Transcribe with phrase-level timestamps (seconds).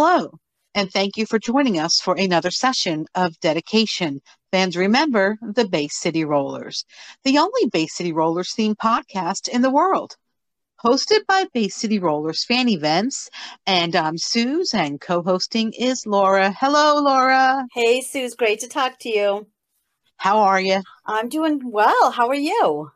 [0.00, 0.38] Hello,
[0.76, 4.20] and thank you for joining us for another session of dedication.
[4.52, 6.84] Fans remember the Bay City Rollers,
[7.24, 10.14] the only Bay City Rollers themed podcast in the world.
[10.84, 13.28] Hosted by Bay City Rollers fan events,
[13.66, 16.54] and I'm Suze, and co hosting is Laura.
[16.56, 17.66] Hello, Laura.
[17.72, 19.48] Hey, Suze, great to talk to you.
[20.18, 20.80] How are you?
[21.06, 22.12] I'm doing well.
[22.12, 22.92] How are you?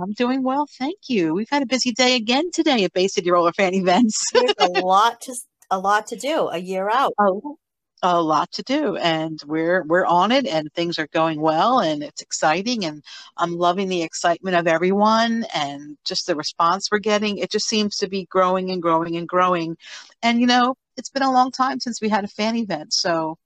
[0.00, 1.34] I'm doing well, thank you.
[1.34, 4.30] We've had a busy day again today at Bay City Roller fan events.
[4.32, 5.34] There's a lot to
[5.70, 6.48] a lot to do.
[6.48, 7.14] A year out.
[7.18, 7.58] Oh,
[8.02, 12.02] a lot to do, and we're we're on it, and things are going well, and
[12.02, 13.02] it's exciting, and
[13.38, 17.38] I'm loving the excitement of everyone, and just the response we're getting.
[17.38, 19.78] It just seems to be growing and growing and growing,
[20.22, 23.38] and you know, it's been a long time since we had a fan event, so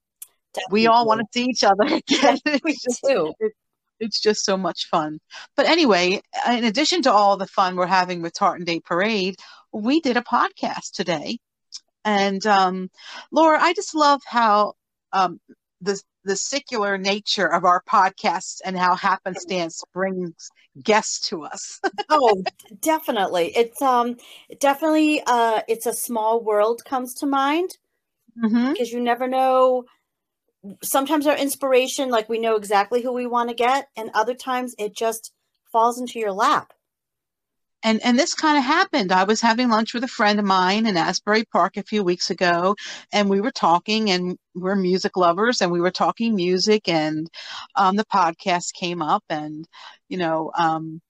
[0.54, 0.80] Definitely.
[0.80, 2.38] we all want to see each other again.
[2.64, 3.32] we just, do.
[3.38, 3.52] It,
[4.00, 5.20] it's just so much fun.
[5.56, 9.36] But anyway, in addition to all the fun we're having with Tartan Day Parade,
[9.72, 11.38] we did a podcast today.
[12.04, 12.90] And um,
[13.30, 14.74] Laura, I just love how
[15.12, 15.40] um,
[15.80, 20.50] the the secular nature of our podcasts and how happenstance brings
[20.82, 21.80] guests to us.
[22.10, 22.42] oh,
[22.80, 23.52] definitely.
[23.56, 24.16] It's um
[24.60, 27.70] definitely uh it's a small world comes to mind
[28.42, 28.72] mm-hmm.
[28.72, 29.84] because you never know
[30.82, 34.74] sometimes our inspiration, like we know exactly who we want to get, and other times
[34.78, 35.32] it just
[35.72, 36.72] falls into your lap.
[37.84, 39.12] And and this kind of happened.
[39.12, 42.30] I was having lunch with a friend of mine in Asbury Park a few weeks
[42.30, 42.74] ago,
[43.12, 47.28] and we were talking, and we're music lovers, and we were talking music, and
[47.76, 49.66] um, the podcast came up, and
[50.08, 51.00] you know, um,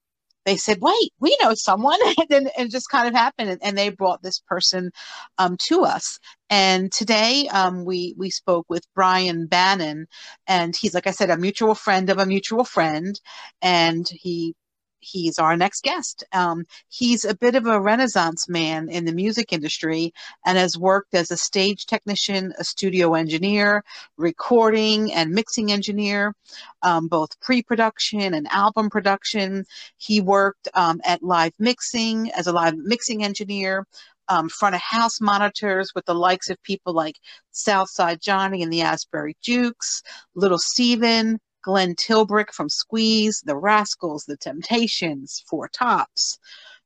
[0.48, 1.98] they said, wait, we know someone.
[2.30, 3.50] and it just kind of happened.
[3.50, 4.90] And, and they brought this person
[5.36, 6.18] um, to us.
[6.48, 10.06] And today um, we, we spoke with Brian Bannon.
[10.46, 13.20] And he's, like I said, a mutual friend of a mutual friend.
[13.60, 14.54] And he
[15.00, 16.24] he's our next guest.
[16.32, 20.12] Um, he's a bit of a renaissance man in the music industry
[20.44, 23.84] and has worked as a stage technician, a studio engineer,
[24.16, 26.34] recording and mixing engineer,
[26.82, 29.64] um, both pre production and album production.
[29.96, 33.86] He worked um, at live mixing as a live mixing engineer.
[34.30, 37.14] Um, front of house monitors with the likes of people like
[37.50, 40.02] Southside Johnny and the Asbury Jukes,
[40.34, 46.38] Little Steven, Glenn Tilbrook from Squeeze, The Rascals, The Temptations, Four Tops,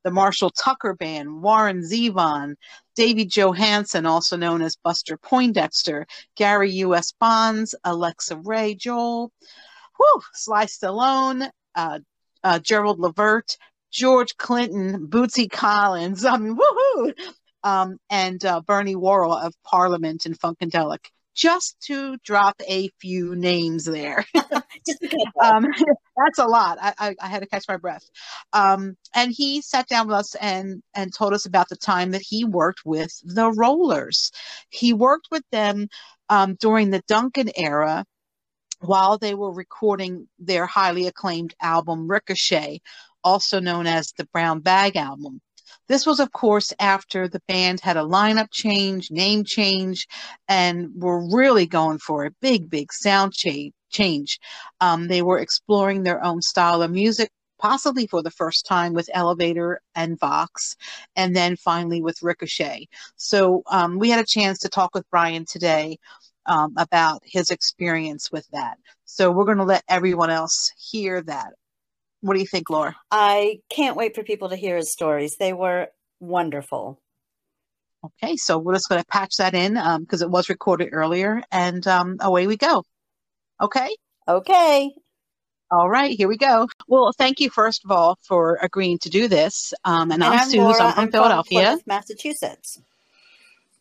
[0.05, 2.57] the Marshall Tucker Band, Warren Zevon,
[2.97, 6.07] Davey Johansen, also known as Buster Poindexter,
[6.37, 7.13] Gary U.S.
[7.13, 9.33] Bonds, Alexa Ray Joel,
[9.97, 12.01] whew, Sly Stallone, uh,
[12.43, 13.57] uh, Gerald Levert,
[13.91, 17.13] George Clinton, Bootsy Collins, I mean, woohoo!
[17.65, 23.85] Um, and uh, Bernie Worrell of Parliament and Funkadelic just to drop a few names
[23.85, 24.25] there.
[25.43, 25.67] um,
[26.17, 26.79] that's a lot.
[26.81, 28.09] I, I, I, had to catch my breath.
[28.53, 32.23] Um, and he sat down with us and, and told us about the time that
[32.23, 34.31] he worked with the Rollers.
[34.71, 35.89] He worked with them
[36.29, 38.05] um, during the Duncan era
[38.81, 42.81] while they were recording their highly acclaimed album Ricochet,
[43.23, 45.41] also known as the Brown Bag album.
[45.89, 50.07] This was, of course, after the band had a lineup change, name change,
[50.49, 54.39] and were really going for a big, big sound change.
[54.81, 59.11] Um, they were exploring their own style of music, possibly for the first time with
[59.15, 60.77] Elevator and Voxx,
[61.15, 62.89] and then finally with Ricochet.
[63.17, 65.99] So um, we had a chance to talk with Brian today
[66.47, 68.79] um, about his experience with that.
[69.05, 71.53] So we're going to let everyone else hear that.
[72.23, 72.97] What do you think, Laura?
[73.11, 75.37] I can't wait for people to hear his stories.
[75.39, 75.89] They were
[76.21, 77.01] wonderful.
[78.05, 81.43] Okay, so we're just going to patch that in because um, it was recorded earlier,
[81.53, 82.85] and um, away we go.
[83.61, 83.95] Okay.
[84.27, 84.91] Okay.
[85.71, 86.69] All right, here we go.
[86.87, 89.73] Well, thank you first of all for agreeing to do this.
[89.85, 90.61] Um, and, and, I'm, I'm Suze.
[90.81, 92.81] I'm from I'm Philadelphia, Massachusetts.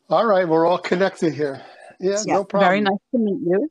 [0.09, 1.61] All right, we're all connected here.
[1.99, 2.69] Yeah, yeah, no problem.
[2.69, 3.69] Very nice to meet you.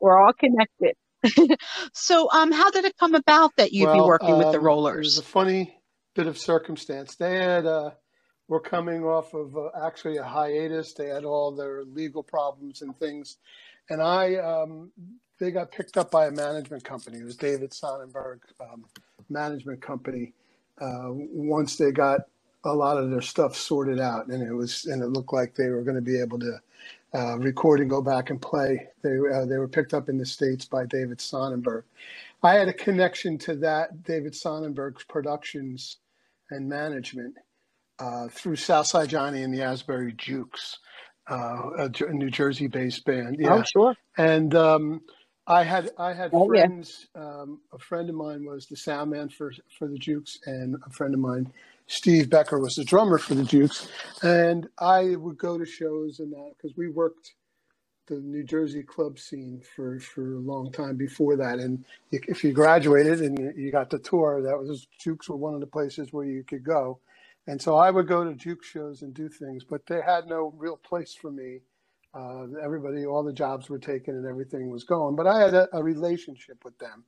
[0.00, 0.94] We're all connected.
[1.92, 4.58] so, um, how did it come about that you'd well, be working um, with the
[4.58, 4.96] um, Rollers?
[4.96, 5.76] It was a funny
[6.14, 7.16] bit of circumstance.
[7.16, 7.90] They had uh,
[8.48, 10.92] were coming off of uh, actually a hiatus.
[10.92, 13.38] They had all their legal problems and things,
[13.90, 14.90] and I um,
[15.38, 17.18] they got picked up by a management company.
[17.18, 18.84] It was David Sonnenberg um,
[19.28, 20.32] management company.
[20.80, 22.20] Uh, once they got
[22.64, 25.68] a lot of their stuff sorted out, and it was and it looked like they
[25.68, 26.58] were going to be able to
[27.14, 28.86] uh, record and go back and play.
[29.02, 31.84] They uh, they were picked up in the states by David Sonnenberg.
[32.42, 35.98] I had a connection to that David Sonnenberg's productions
[36.50, 37.34] and management
[37.98, 40.78] uh, through Southside Johnny and the Asbury Jukes,
[41.30, 43.36] uh, a New Jersey-based band.
[43.38, 43.54] Yeah.
[43.54, 43.94] Oh, sure.
[44.18, 45.00] And um,
[45.46, 47.06] I had I had oh, friends.
[47.14, 47.22] Yeah.
[47.22, 50.90] Um, a friend of mine was the sound man for for the Jukes, and a
[50.90, 51.52] friend of mine
[51.86, 53.88] Steve Becker was the drummer for the Jukes,
[54.22, 57.34] and I would go to shows and that because we worked
[58.06, 61.58] the New Jersey club scene for for a long time before that.
[61.58, 65.60] And if you graduated and you got the tour, that was Jukes were one of
[65.60, 67.00] the places where you could go.
[67.46, 70.54] And so I would go to Juke shows and do things, but they had no
[70.56, 71.60] real place for me.
[72.14, 75.68] Uh, everybody, all the jobs were taken and everything was going, but I had a,
[75.76, 77.04] a relationship with them.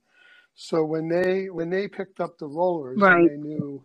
[0.55, 3.27] So when they when they picked up the rollers, right.
[3.29, 3.83] they knew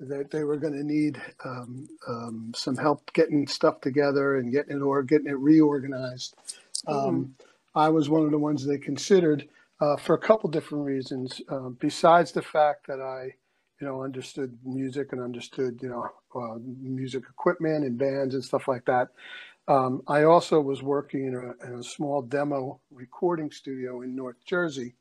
[0.00, 4.76] that they were going to need um, um, some help getting stuff together and getting
[4.76, 6.36] it or getting it reorganized.
[6.86, 7.78] Um, mm-hmm.
[7.78, 9.48] I was one of the ones they considered
[9.80, 11.40] uh, for a couple different reasons.
[11.48, 13.34] Uh, besides the fact that I,
[13.80, 18.68] you know, understood music and understood, you know, uh, music equipment and bands and stuff
[18.68, 19.08] like that.
[19.66, 24.42] Um, I also was working in a, in a, small demo recording studio in North
[24.46, 24.94] Jersey,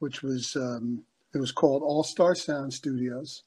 [0.00, 3.44] which was um, it was called All Star Sound Studios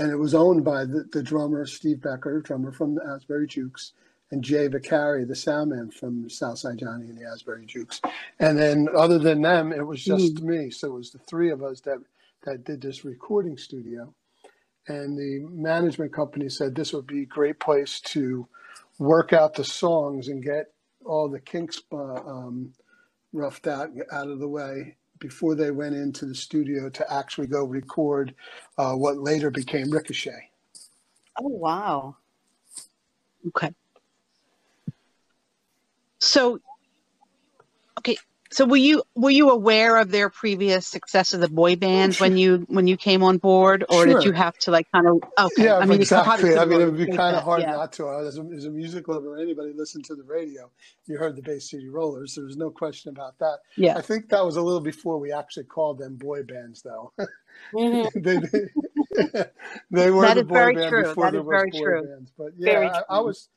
[0.00, 3.92] and it was owned by the, the drummer Steve Becker, drummer from the Asbury Jukes,
[4.30, 8.00] and Jay Vicari, the soundman from Southside Johnny and the Asbury Jukes.
[8.38, 10.42] And then other than them, it was just mm.
[10.42, 10.70] me.
[10.70, 11.98] So it was the three of us that
[12.44, 14.14] that did this recording studio.
[14.88, 18.48] And the management company said this would be a great place to
[18.98, 20.72] work out the songs and get
[21.04, 22.72] all the kinks uh, um,
[23.34, 27.64] roughed out out of the way before they went into the studio to actually go
[27.64, 28.34] record
[28.78, 30.50] uh, what later became Ricochet.
[31.38, 32.16] Oh wow!
[33.48, 33.72] Okay.
[36.18, 36.60] So,
[37.98, 38.16] okay,
[38.52, 42.36] so were you were you aware of their previous success of the boy bands when
[42.36, 44.06] you when you came on board, or sure.
[44.06, 45.22] did you have to like kind of?
[45.38, 46.56] Okay, yeah, I mean, exactly.
[46.56, 47.72] I mean, it would be kind of hard yeah.
[47.72, 48.10] not to.
[48.10, 50.68] As a, as a music lover, anybody listened to the radio,
[51.06, 52.34] you heard the Bay City Rollers.
[52.34, 53.58] There was no question about that.
[53.76, 57.12] Yeah, I think that was a little before we actually called them boy bands, though.
[57.72, 58.20] Mm-hmm.
[58.20, 59.44] they, they,
[59.92, 61.02] they, were that the boy band true.
[61.04, 62.02] before that there was boy true.
[62.02, 62.32] bands.
[62.36, 63.48] But yeah, I, I was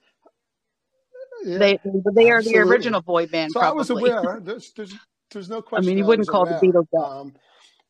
[1.45, 1.79] yeah, they
[2.15, 3.51] they are the original boy band.
[3.51, 3.69] So probably.
[3.69, 4.41] I was aware.
[4.43, 4.93] There's, there's,
[5.31, 5.87] there's no question.
[5.89, 6.59] I mean, you wouldn't call aware.
[6.61, 6.99] the Beatles that.
[6.99, 7.35] Um,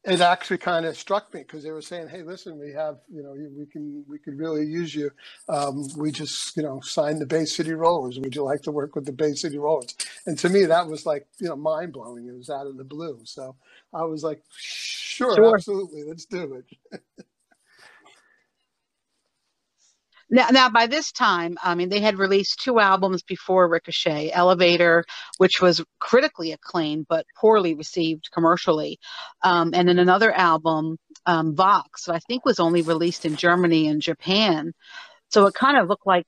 [0.05, 3.23] it actually kind of struck me because they were saying, "Hey, listen, we have, you
[3.23, 5.11] know, we can, we could really use you.
[5.49, 8.19] Um, we just, you know, signed the Bay City Rollers.
[8.19, 9.95] Would you like to work with the Bay City Rollers?"
[10.25, 12.27] And to me, that was like, you know, mind blowing.
[12.27, 13.19] It was out of the blue.
[13.25, 13.55] So
[13.93, 15.45] I was like, "Sure, sure.
[15.47, 16.65] absolutely, let's do it."
[20.29, 25.03] Now, now, by this time, I mean, they had released two albums before Ricochet Elevator,
[25.37, 28.99] which was critically acclaimed but poorly received commercially.
[29.43, 34.01] Um, and then another album, um, Voxx, I think was only released in Germany and
[34.01, 34.73] Japan.
[35.29, 36.25] So it kind of looked like,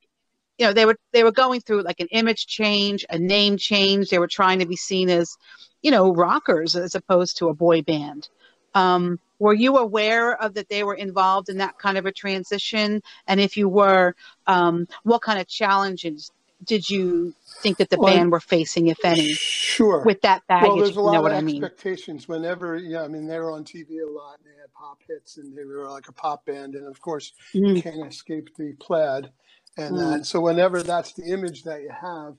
[0.57, 4.09] you know, they were they were going through like an image change, a name change.
[4.09, 5.35] They were trying to be seen as,
[5.81, 8.29] you know, rockers as opposed to a boy band.
[8.75, 13.01] Um, were you aware of that they were involved in that kind of a transition?
[13.27, 14.15] And if you were,
[14.47, 16.31] um, what kind of challenges
[16.63, 19.33] did you think that the well, band were facing, if any?
[19.33, 20.03] Sure.
[20.03, 21.63] With that baggage, well, there's a lot you know of I mean?
[21.63, 22.27] expectations.
[22.27, 24.39] Whenever, yeah, I mean, they were on TV a lot.
[24.39, 27.33] And they had pop hits, and they were like a pop band, and of course,
[27.53, 27.75] mm.
[27.75, 29.31] you can't escape the plaid
[29.77, 30.17] and mm.
[30.17, 30.25] that.
[30.25, 32.35] So whenever that's the image that you have,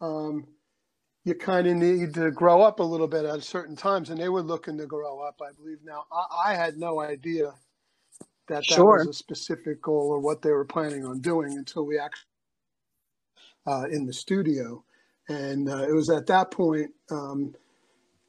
[0.00, 0.46] um,
[1.28, 4.30] you kind of need to grow up a little bit at certain times, and they
[4.30, 5.40] were looking to grow up.
[5.46, 6.04] I believe now.
[6.10, 7.52] I, I had no idea
[8.48, 8.98] that that sure.
[8.98, 12.24] was a specific goal or what they were planning on doing until we actually
[13.66, 14.82] uh, in the studio,
[15.28, 17.54] and uh, it was at that point um,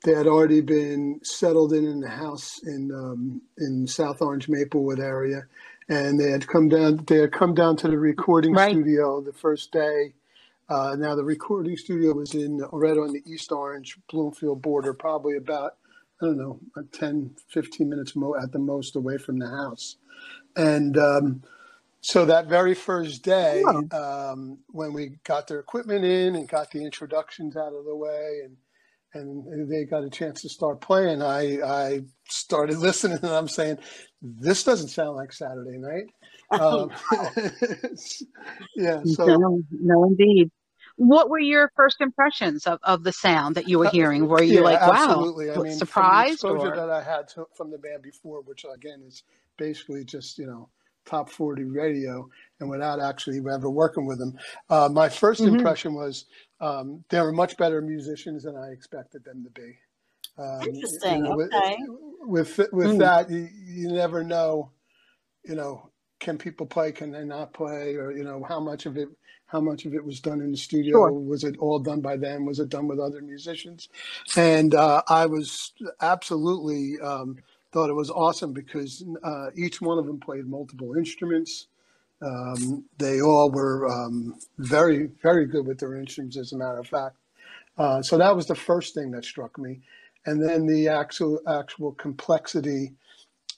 [0.03, 4.99] they had already been settled in in the house in um, in South Orange Maplewood
[4.99, 5.43] area,
[5.87, 7.05] and they had come down.
[7.07, 8.71] They had come down to the recording right.
[8.71, 10.13] studio the first day
[10.69, 15.37] uh, now the recording studio was in right on the East Orange Bloomfield border, probably
[15.37, 15.77] about
[16.21, 16.59] I don't know
[16.93, 19.97] 10, 15 minutes mo- at the most away from the house,
[20.55, 21.43] and um,
[22.01, 26.83] so that very first day um, when we got their equipment in and got the
[26.85, 28.57] introductions out of the way and
[29.13, 33.79] and they got a chance to start playing, I I started listening and I'm saying,
[34.21, 36.05] this doesn't sound like Saturday night.
[36.59, 36.91] Um,
[38.75, 40.49] yeah, so no, no, indeed
[40.99, 44.27] what were your first impressions of, of the sound that you were uh, hearing?
[44.27, 45.49] Were you yeah, like, wow, absolutely.
[45.49, 46.41] I mean, surprised?
[46.41, 46.75] From the exposure or?
[46.75, 49.23] that I had to, from the band before, which again is
[49.57, 50.67] basically just, you know,
[51.05, 52.27] top 40 radio
[52.59, 54.37] and without actually ever working with them.
[54.69, 55.55] Uh, my 1st mm-hmm.
[55.55, 56.25] impression was
[56.59, 59.77] um, they were much better musicians than I expected them to be.
[60.37, 61.25] Um, Interesting.
[61.25, 61.77] You know, okay.
[62.23, 62.99] With, with, with mm.
[62.99, 64.71] that, you, you never know,
[65.45, 65.88] you know,
[66.19, 66.91] can people play?
[66.91, 67.95] Can they not play?
[67.95, 69.09] Or, you know, how much of it
[69.47, 71.11] how much of it was done in the studio sure.
[71.11, 73.89] was it all done by them was it done with other musicians
[74.37, 77.37] and uh, i was absolutely um,
[77.71, 81.67] thought it was awesome because uh, each one of them played multiple instruments
[82.21, 86.87] Um, they all were um, very, very good with their instruments, as a matter of
[86.87, 87.17] fact.
[87.77, 89.81] Uh, so that was the first thing that struck me,
[90.25, 92.93] and then the actual actual complexity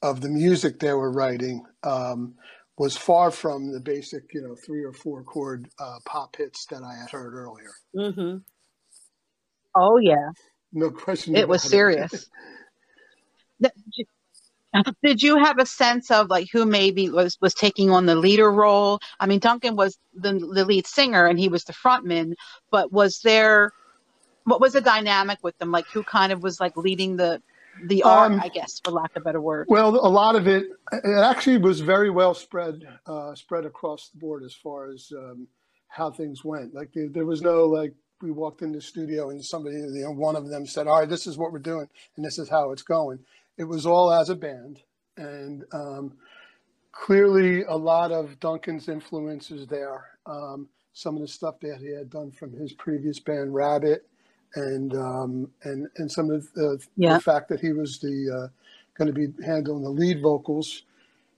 [0.01, 2.35] of the music they were writing um,
[2.77, 6.83] was far from the basic, you know, three or four chord uh, pop hits that
[6.83, 7.71] I had heard earlier.
[7.95, 8.37] Mm-hmm.
[9.75, 10.31] Oh yeah,
[10.73, 11.35] no question.
[11.35, 12.29] It was serious.
[15.03, 18.51] Did you have a sense of like who maybe was was taking on the leader
[18.51, 18.99] role?
[19.19, 22.33] I mean, Duncan was the the lead singer and he was the frontman,
[22.69, 23.71] but was there
[24.45, 25.71] what was the dynamic with them?
[25.71, 27.41] Like who kind of was like leading the
[27.85, 29.67] the art, um, I guess, for lack of a better word?
[29.69, 34.19] Well, a lot of it it actually was very well spread uh, spread across the
[34.19, 35.47] board as far as um,
[35.87, 36.73] how things went.
[36.73, 40.11] Like there, there was no like we walked in the studio and somebody, you know,
[40.11, 42.71] one of them said, "All right, this is what we're doing, and this is how
[42.71, 43.19] it's going."
[43.57, 44.81] it was all as a band,
[45.17, 46.13] and um,
[46.91, 50.17] clearly a lot of Duncan's influences there.
[50.25, 54.01] Um, some of the stuff that he had done from his previous band, Rabbitt,
[54.55, 57.15] and um, and and some of the, yeah.
[57.15, 58.47] the fact that he was the uh,
[58.97, 60.83] going to be handling the lead vocals.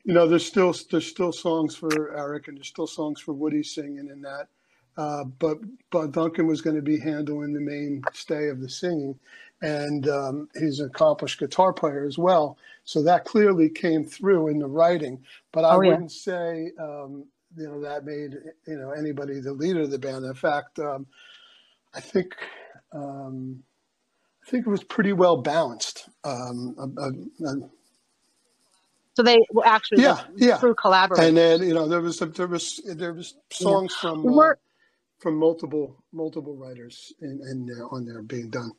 [0.03, 3.63] You know, there's still there's still songs for Eric and there's still songs for Woody
[3.63, 4.47] singing in that.
[4.97, 5.57] Uh, but
[5.91, 9.17] but Duncan was going to be handling the mainstay of the singing,
[9.61, 12.57] and um, he's an accomplished guitar player as well.
[12.83, 15.23] So that clearly came through in the writing.
[15.51, 17.25] But I oh, wouldn't say um,
[17.57, 18.35] you know that made
[18.67, 20.25] you know anybody the leader of the band.
[20.25, 21.07] In fact, um,
[21.95, 22.35] I think
[22.91, 23.63] um,
[24.45, 26.09] I think it was pretty well balanced.
[26.23, 27.55] Um, uh, uh,
[29.15, 31.25] so they were actually yeah yeah through collaboration.
[31.25, 34.09] And then you know there was there was there was songs yeah.
[34.09, 34.53] from uh,
[35.19, 38.71] from multiple multiple writers and and on there being done.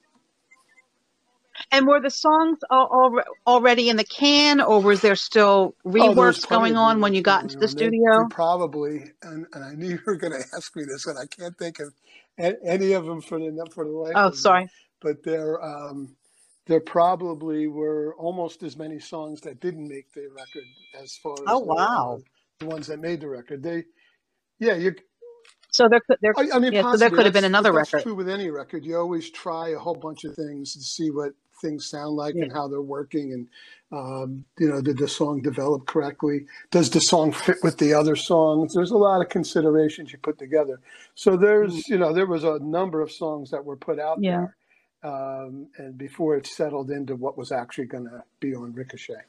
[1.70, 6.44] And were the songs all, already in the can, or was there still oh, reworks
[6.46, 8.26] oh, going on when you got into the studio?
[8.30, 11.56] Probably, and, and I knew you were going to ask me this, and I can't
[11.58, 11.92] think of
[12.38, 14.12] any of them for the for the life.
[14.16, 14.68] Oh, sorry.
[15.00, 16.16] But there, um,
[16.66, 20.64] there probably were almost as many songs that didn't make the record
[21.02, 22.20] as far as oh wow
[22.58, 23.62] the, the ones that made the record.
[23.62, 23.84] They,
[24.58, 24.94] yeah, you
[25.74, 27.92] so there could there, I, I mean, yeah, so there could have been another that's
[27.92, 28.04] record.
[28.04, 31.32] True with any record, you always try a whole bunch of things to see what
[31.60, 32.44] things sound like yeah.
[32.44, 33.48] and how they're working, and
[33.90, 36.46] um, you know, did the song develop correctly?
[36.70, 38.72] Does the song fit with the other songs?
[38.72, 40.78] There's a lot of considerations you put together.
[41.16, 41.88] So there's, mm.
[41.88, 44.46] you know, there was a number of songs that were put out yeah.
[45.02, 49.24] there, um, and before it settled into what was actually going to be on Ricochet.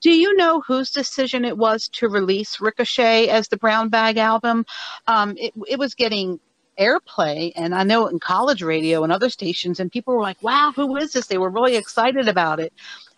[0.00, 4.64] Do you know whose decision it was to release Ricochet as the Brown Bag album?
[5.06, 6.40] Um, it, it was getting
[6.78, 10.72] airplay, and I know in college radio and other stations, and people were like, "Wow,
[10.74, 12.72] who is this?" They were really excited about it,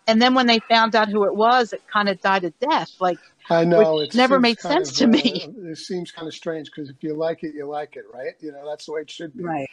[0.06, 2.90] and then when they found out who it was, it kind of died a death.
[3.00, 3.18] Like
[3.50, 5.46] I know it never made sense of, to me.
[5.46, 8.34] Uh, it seems kind of strange because if you like it, you like it, right?
[8.40, 9.44] You know, that's the way it should be.
[9.44, 9.68] Right.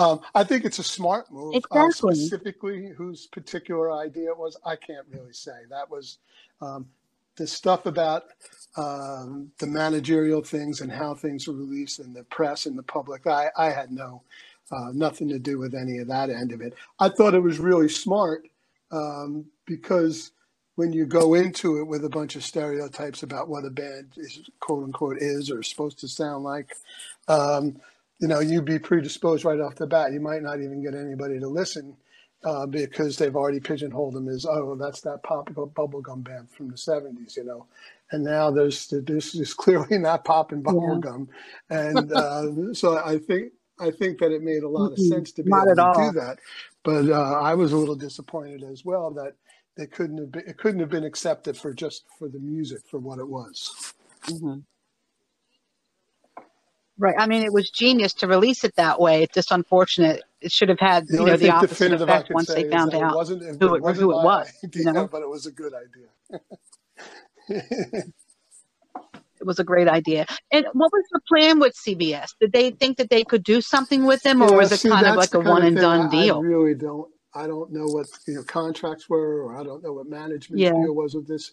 [0.00, 1.56] Um, I think it's a smart move.
[1.56, 2.12] Uh, exactly.
[2.12, 5.52] Uh, specifically, whose particular idea it was, I can't really say.
[5.68, 6.18] That was
[6.62, 6.86] um,
[7.36, 8.24] the stuff about
[8.78, 13.26] um, the managerial things and how things were released in the press and the public.
[13.26, 14.22] I, I had no
[14.70, 16.74] uh, nothing to do with any of that end of it.
[16.98, 18.46] I thought it was really smart
[18.90, 20.30] um, because
[20.76, 24.48] when you go into it with a bunch of stereotypes about what a band is
[24.60, 26.74] quote unquote is or supposed to sound like,
[27.28, 27.76] um,
[28.20, 30.12] you know, you'd be predisposed right off the bat.
[30.12, 31.96] You might not even get anybody to listen
[32.44, 36.76] uh, because they've already pigeonholed them as, oh, that's that pop bubblegum band from the
[36.76, 37.66] 70s, you know.
[38.12, 41.28] And now there's this is clearly not pop and bubblegum.
[41.70, 41.88] Yeah.
[41.88, 45.42] And uh, so I think I think that it made a lot of sense to
[45.42, 46.10] be not able to all.
[46.12, 46.38] do that.
[46.82, 49.34] But uh, I was a little disappointed as well that
[49.76, 52.98] they couldn't have been, it couldn't have been accepted for just for the music for
[52.98, 53.94] what it was.
[54.26, 54.58] Mm-hmm.
[57.00, 57.14] Right.
[57.18, 59.22] I mean, it was genius to release it that way.
[59.22, 60.22] It's just unfortunate.
[60.42, 63.40] It should have had the you know the opposite effect once they found out it
[63.40, 64.52] it, who, it, who it was.
[64.64, 65.08] Idea, you know?
[65.08, 66.40] But it was a good idea.
[69.40, 70.26] it was a great idea.
[70.52, 72.34] And what was the plan with CBS?
[72.38, 74.90] Did they think that they could do something with them, or yeah, was it see,
[74.90, 76.36] kind of like a one and done I, deal?
[76.36, 77.08] I really don't.
[77.32, 80.72] I don't know what you know contracts were, or I don't know what management yeah.
[80.72, 81.52] deal was with this.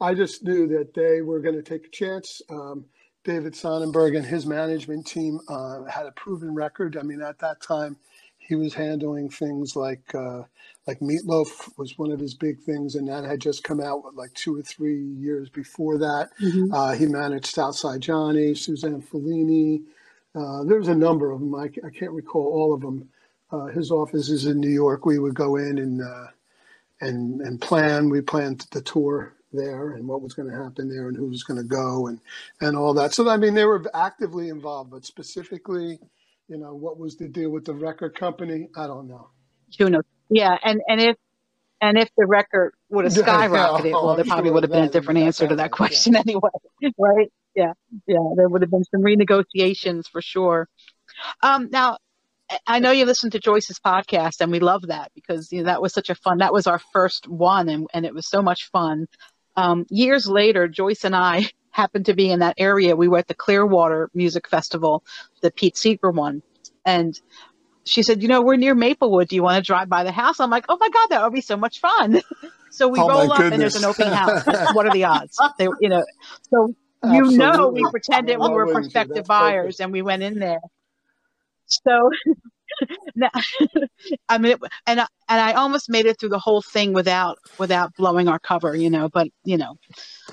[0.00, 2.40] I just knew that they were going to take a chance.
[2.48, 2.84] Um,
[3.24, 6.96] David Sonnenberg and his management team uh, had a proven record.
[6.96, 7.96] I mean, at that time,
[8.38, 10.42] he was handling things like uh,
[10.86, 14.14] like Meatloaf was one of his big things, and that had just come out what,
[14.14, 16.28] like two or three years before that.
[16.42, 16.72] Mm-hmm.
[16.72, 19.82] Uh, he managed Southside Johnny, Suzanne Fellini.
[20.34, 21.54] Uh, there was a number of them.
[21.54, 23.08] I, I can't recall all of them.
[23.50, 25.06] Uh, his office is in New York.
[25.06, 26.26] We would go in and uh,
[27.00, 28.10] and and plan.
[28.10, 31.42] We planned the tour there and what was going to happen there and who was
[31.42, 32.20] going to go and
[32.60, 33.12] and all that.
[33.12, 35.98] So I mean, they were actively involved, but specifically,
[36.48, 38.68] you know, what was the deal with the record company?
[38.76, 39.28] I don't know.
[39.78, 40.04] Who knows?
[40.28, 41.16] Yeah, and and if
[41.80, 44.72] and if the record would have skyrocketed, yeah, oh, well, there probably sure would have
[44.72, 46.20] been a different answer to that question yeah.
[46.26, 46.50] anyway,
[46.98, 47.32] right?
[47.54, 47.72] Yeah,
[48.06, 50.68] yeah, there would have been some renegotiations for sure.
[51.42, 51.98] Um, now,
[52.66, 55.82] I know you listened to Joyce's podcast, and we love that because you know that
[55.82, 56.38] was such a fun.
[56.38, 59.06] That was our first one, and and it was so much fun.
[59.56, 62.96] Um, years later, Joyce and I happened to be in that area.
[62.96, 65.04] We were at the Clearwater Music Festival,
[65.42, 66.42] the Pete Seeger one,
[66.84, 67.18] and
[67.84, 69.28] she said, "You know, we're near Maplewood.
[69.28, 71.32] Do you want to drive by the house?" I'm like, "Oh my god, that would
[71.32, 72.20] be so much fun!"
[72.70, 74.44] so we oh roll up, and there's an open house.
[74.74, 75.38] what are the odds?
[75.58, 76.04] They, you know,
[76.50, 77.36] so you Absolutely.
[77.36, 79.80] know, we pretended we were prospective buyers, perfect.
[79.80, 80.60] and we went in there.
[81.66, 82.10] So
[84.28, 88.28] I mean, and and I almost made it through the whole thing without without blowing
[88.28, 89.08] our cover, you know.
[89.08, 89.76] But you know,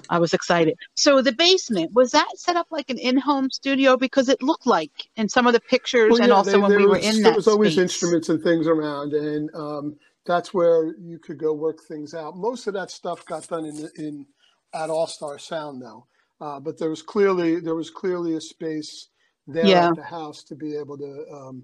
[0.10, 0.76] I was excited.
[0.96, 4.92] So the basement was that set up like an in-home studio because it looked like
[5.16, 7.22] in some of the pictures, well, and also they, when we was, were in.
[7.22, 7.84] There was always space.
[7.84, 9.96] instruments and things around, and um,
[10.26, 12.38] that's where you could go work things out.
[12.38, 14.26] Most of that stuff got done in in
[14.74, 16.06] at All Star Sound, though.
[16.40, 19.10] Uh, but there was clearly there was clearly a space
[19.48, 19.90] there yeah.
[19.90, 21.64] at the house to be able to um,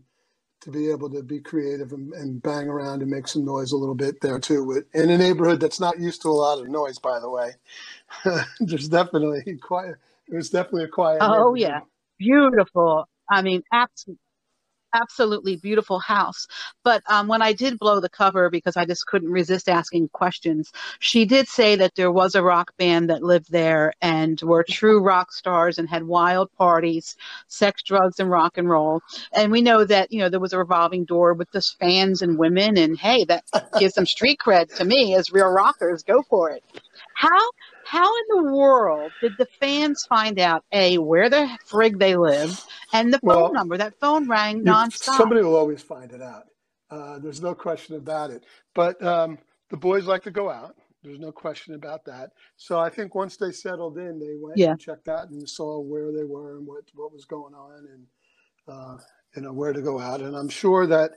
[0.62, 3.78] to be able to be creative and, and, bang around and make some noise a
[3.78, 4.84] little bit there too.
[4.94, 7.52] In a neighborhood that's not used to a lot of noise, by the way,
[8.60, 9.96] there's definitely quiet.
[10.28, 11.20] It was definitely a quiet.
[11.22, 11.82] Oh yeah,
[12.18, 13.08] beautiful.
[13.30, 14.20] I mean, absolutely
[15.02, 16.48] absolutely beautiful house.
[16.84, 20.72] But um, when I did blow the cover because I just couldn't resist asking questions,
[21.00, 25.02] she did say that there was a rock band that lived there and were true
[25.04, 27.16] rock stars and had wild parties,
[27.48, 29.02] sex, drugs, and rock and roll.
[29.34, 32.38] And we know that you know there was a revolving door with just fans and
[32.38, 33.44] women, and hey, that
[33.80, 36.04] gives them street cred to me as real rockers.
[36.04, 36.64] Go for it.
[37.14, 37.40] How
[37.90, 42.64] how in the world did the fans find out a where the frig they live
[42.92, 43.78] and the phone well, number?
[43.78, 45.16] That phone rang nonstop.
[45.16, 46.44] Somebody will always find it out.
[46.90, 48.44] Uh, there's no question about it.
[48.74, 49.38] But um,
[49.70, 50.76] the boys like to go out.
[51.04, 52.32] There's no question about that.
[52.58, 54.72] So I think once they settled in, they went yeah.
[54.72, 58.08] and checked out and saw where they were and what what was going on and
[58.68, 58.98] uh,
[59.36, 60.20] you know where to go out.
[60.20, 61.12] And I'm sure that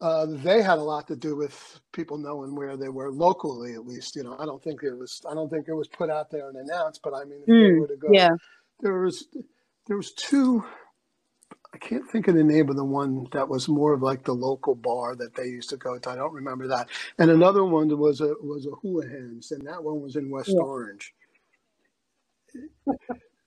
[0.00, 3.86] uh, they had a lot to do with people knowing where they were locally, at
[3.86, 4.16] least.
[4.16, 5.22] You know, I don't think it was.
[5.28, 7.00] I don't think it was put out there and announced.
[7.02, 8.30] But I mean, if mm, were to go, yeah.
[8.80, 9.28] there was
[9.86, 10.64] there was two.
[11.72, 14.34] I can't think of the name of the one that was more of like the
[14.34, 16.10] local bar that they used to go to.
[16.10, 16.88] I don't remember that.
[17.18, 20.60] And another one was a was a Houlihan's, and that one was in West yeah.
[20.60, 21.14] Orange.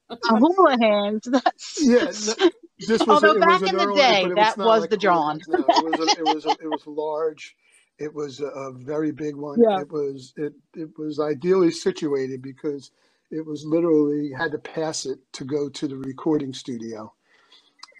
[0.09, 1.25] A Houlihan's.
[1.31, 2.49] That's yeah.
[2.87, 5.41] This was Although back in the day, that was, like the John.
[5.47, 7.55] No, it was a, it was a, it was large.
[7.97, 9.59] It was a very big one.
[9.61, 9.81] Yeah.
[9.81, 12.91] It was it it was ideally situated because
[13.31, 17.13] it was literally had to pass it to go to the recording studio.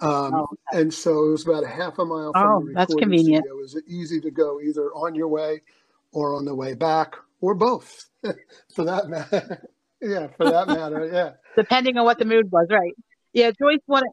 [0.01, 0.47] Um, oh.
[0.71, 3.43] And so it was about a half a mile from oh, the recording that's convenient.
[3.43, 3.57] studio.
[3.57, 5.61] It was easy to go either on your way
[6.13, 8.05] or on the way back or both
[8.73, 9.69] for that matter.
[10.01, 11.09] yeah, for that matter.
[11.11, 11.31] Yeah.
[11.57, 12.93] Depending on what the mood was, right.
[13.33, 14.11] Yeah, Joyce wanted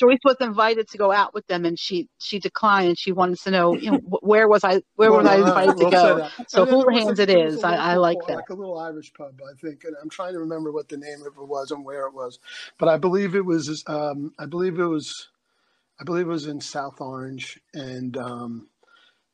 [0.00, 2.98] Joyce was invited to go out with them, and she she declined.
[2.98, 4.80] She wanted to know, you know, where was I?
[4.96, 6.28] Where well, was I invited to go?
[6.48, 7.62] So Houlihan's it is.
[7.62, 8.36] I, I like that.
[8.36, 11.20] Like a little Irish pub, I think, and I'm trying to remember what the name
[11.20, 12.38] of it was and where it was,
[12.78, 13.84] but I believe it was.
[13.86, 15.28] Um, I believe it was.
[16.00, 18.68] I believe it was in South Orange, and um,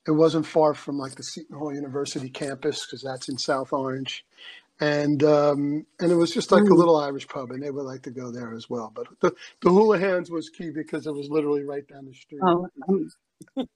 [0.04, 4.24] it wasn't far from like the Seton Hall University campus because that's in South Orange
[4.80, 6.76] and um, and it was just like a mm.
[6.76, 8.92] little Irish pub, and they would like to go there as well.
[8.94, 12.40] But the the Houlihan's was key because it was literally right down the street.
[12.44, 13.08] Oh, um,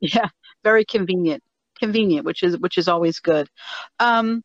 [0.00, 0.28] yeah,
[0.64, 1.42] very convenient,
[1.78, 3.48] convenient, which is which is always good.
[4.00, 4.42] Um,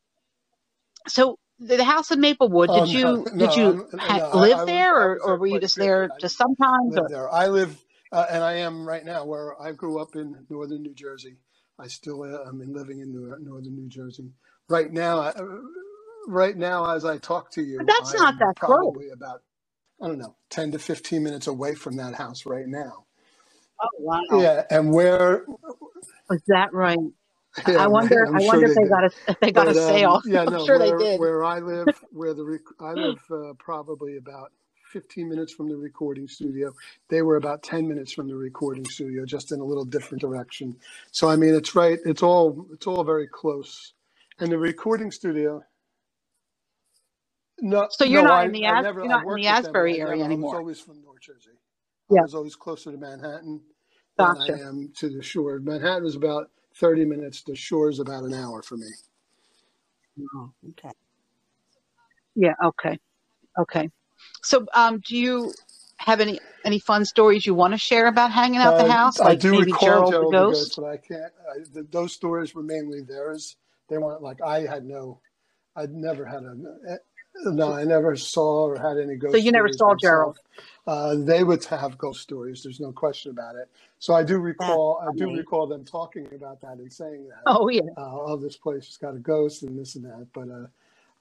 [1.07, 3.03] so the house in Maplewood, did oh, you
[3.33, 6.37] no, did you no, live I, there, I or, or were you just there just
[6.37, 6.95] sometimes?
[7.09, 7.33] There.
[7.33, 7.75] I live,
[8.11, 11.37] uh, and I am right now where I grew up in northern New Jersey.
[11.79, 14.31] I still am living in northern New Jersey
[14.69, 15.33] right now, uh,
[16.27, 19.13] right now, as I talk to you, but that's I not that probably close.
[19.13, 19.41] about
[20.01, 23.05] I don't know, ten to fifteen minutes away from that house right now.
[23.81, 24.21] Oh wow!
[24.31, 25.45] Yeah, and where
[26.31, 26.99] is that right?
[27.67, 28.27] Yeah, I wonder.
[28.27, 30.15] I'm i wonder sure if they, got a if they got but, a um, sale.
[30.15, 31.19] Um, yeah, no, I'm sure where, they did.
[31.19, 34.51] Where I live, where the rec- I live, uh, probably about
[34.93, 36.73] 15 minutes from the recording studio.
[37.09, 40.75] They were about 10 minutes from the recording studio, just in a little different direction.
[41.11, 41.99] So I mean, it's right.
[42.05, 43.93] It's all it's all very close
[44.41, 45.63] in the recording studio.
[47.61, 49.93] No, so you're no, not I, in the As- never, you're not in the Asbury
[49.93, 50.55] them, area anymore.
[50.55, 51.51] I was always from North Jersey.
[52.09, 52.21] Yeah.
[52.21, 53.61] I was always closer to Manhattan
[54.17, 54.53] gotcha.
[54.53, 55.59] than I am to the shore.
[55.59, 57.43] Manhattan is about 30 minutes.
[57.43, 58.87] The shore is about an hour for me.
[60.35, 60.91] Oh, okay.
[62.35, 62.53] Yeah.
[62.63, 62.99] Okay.
[63.59, 63.89] Okay.
[64.43, 65.53] So, um, do you
[65.97, 69.19] have any any fun stories you want to share about hanging out the Uh, house?
[69.21, 70.45] I do maybe recall Gerald, Gerald the the ghost?
[70.45, 71.33] Ghost, but I can't.
[71.51, 73.57] I, th those stories were mainly theirs.
[73.89, 75.21] They weren't like I had no.
[75.75, 76.55] I'd never had a.
[76.89, 76.97] eh,
[77.45, 79.33] No, I never saw or had any ghost.
[79.33, 80.01] So you never saw myself.
[80.01, 80.37] Gerald?
[80.87, 82.63] Uh, they would have ghost stories.
[82.63, 83.69] There's no question about it.
[83.99, 84.99] So I do recall.
[85.01, 87.47] I do recall them talking about that and saying that.
[87.47, 87.81] Oh yeah.
[87.97, 90.27] uh, oh, this place has got a ghost and this and that.
[90.33, 90.67] But uh,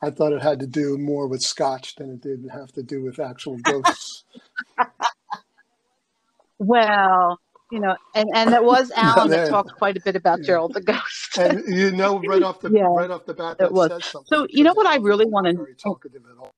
[0.02, 3.02] I thought it had to do more with scotch than it did have to do
[3.02, 4.24] with actual ghosts.
[6.58, 10.42] Well, you know, and and it was Alan that talked quite a bit about.
[10.42, 11.38] Gerald the ghost.
[11.38, 13.90] and you know, right off the Yeah, right off the bat, it was.
[13.90, 14.26] says something.
[14.26, 15.54] So you know what I really want to.
[15.54, 16.54] very talkative at all.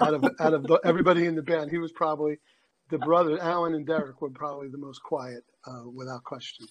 [0.00, 2.38] Out of out of the, everybody in the band, he was probably
[2.90, 3.38] the brother.
[3.40, 6.66] Alan and Derek were probably the most quiet, uh, without question.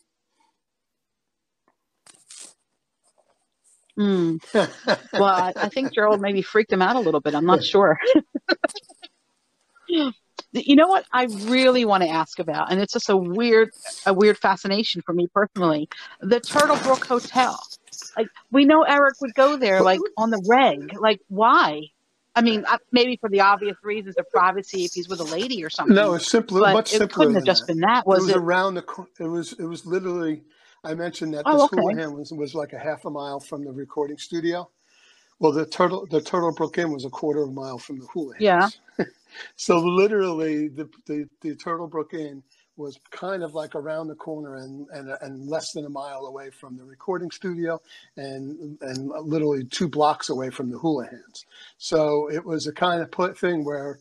[3.97, 4.37] Hmm.
[4.53, 7.35] Well, I, I think Gerald maybe freaked him out a little bit.
[7.35, 7.99] I'm not sure.
[10.53, 13.69] You know what I really want to ask about, and it's just a weird,
[14.05, 15.87] a weird fascination for me personally.
[16.19, 17.59] The Turtle Brook Hotel.
[18.17, 20.97] Like we know Eric would go there, like on the reg.
[20.99, 21.83] Like why?
[22.35, 25.69] I mean, maybe for the obvious reasons of privacy, if he's with a lady or
[25.69, 25.95] something.
[25.95, 27.73] no, it's simpler, but much it couldn't have just that.
[27.73, 28.37] been that, it was was it?
[28.37, 29.05] around the.
[29.19, 30.43] It was it was literally.
[30.83, 31.75] I mentioned that Oh, this okay.
[31.77, 34.69] Houlihan was was like a half a mile from the recording studio.
[35.41, 38.05] Well, the turtle the Turtle Brook Inn was a quarter of a mile from the
[38.07, 38.43] Hula Houlihan.
[38.43, 38.69] Yeah.
[39.57, 42.43] So literally, the, the the Turtle Brook Inn
[42.77, 46.51] was kind of like around the corner and, and and less than a mile away
[46.51, 47.81] from the recording studio,
[48.17, 51.45] and and literally two blocks away from the Houlihan's.
[51.77, 53.99] So it was a kind of put thing where,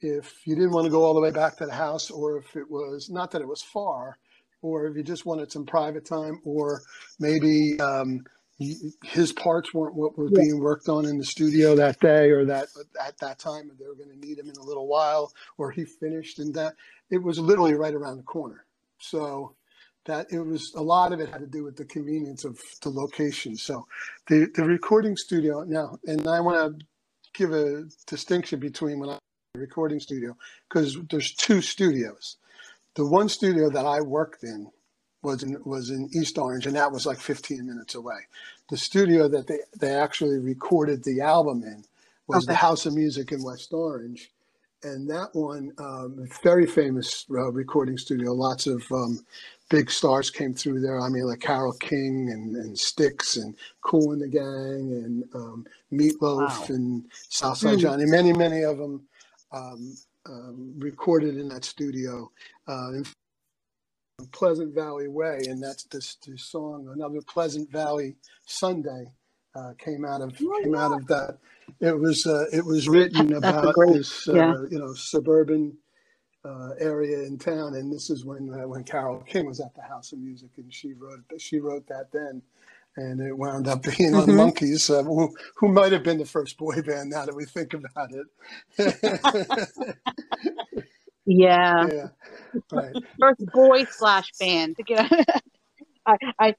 [0.00, 2.56] if you didn't want to go all the way back to the house, or if
[2.56, 4.18] it was not that it was far,
[4.62, 6.82] or if you just wanted some private time, or
[7.20, 8.24] maybe um,
[9.04, 10.42] his parts weren't what were Yeah.
[10.42, 12.68] being worked on in the studio that day or that
[13.00, 15.70] at that time, and they were going to need him in a little while, or
[15.70, 16.74] he finished, and that
[17.10, 18.64] it was literally right around the corner.
[18.98, 19.54] So
[20.04, 22.90] that it was a lot of it had to do with the convenience of the
[22.90, 23.56] location.
[23.56, 23.86] So
[24.26, 26.86] the the recording studio now, and I want to
[27.34, 29.18] give a distinction between when I
[29.54, 30.36] recording studio
[30.68, 32.36] because there's two studios.
[32.94, 34.70] The one studio that I worked in
[35.22, 38.18] was in was in East Orange, and that was like 15 minutes away.
[38.70, 41.84] The studio that they they actually recorded the album in
[42.26, 44.30] was the House of Music in West Orange,
[44.82, 48.32] and that one um, very famous uh, recording studio.
[48.32, 49.24] Lots of um,
[49.68, 51.00] big stars came through there.
[51.00, 54.42] I mean, like Carole King and, and Styx and Cool and the Gang
[55.04, 56.64] and um, Meatloaf Wow.
[56.68, 57.80] and Southside Mm.
[57.80, 58.04] Johnny.
[58.06, 59.02] Many many of them
[59.52, 59.94] um,
[60.26, 62.30] um, recorded in that studio
[62.68, 63.04] uh, in
[64.32, 66.88] Pleasant Valley Way, and that's this, this song.
[66.94, 69.12] Another Pleasant Valley Sunday
[69.54, 71.38] uh, came out of Oh, came out of that.
[71.80, 74.54] It was uh, it was written That's about great- this uh, yeah.
[74.70, 75.76] you know suburban
[76.44, 79.82] uh, area in town, and this is when uh, when Carole King was at the
[79.82, 82.42] House of Music, and she wrote she wrote that then.
[82.96, 84.52] And it wound up being on Mhm.
[84.54, 87.72] Monkees, uh, who, who might have been the first boy band now that we think
[87.74, 88.26] about it.
[91.26, 91.86] Yeah.
[91.92, 92.06] yeah,
[92.72, 92.94] right.
[93.20, 94.76] First boy slash band.
[94.76, 95.10] To get,
[96.06, 96.54] I, I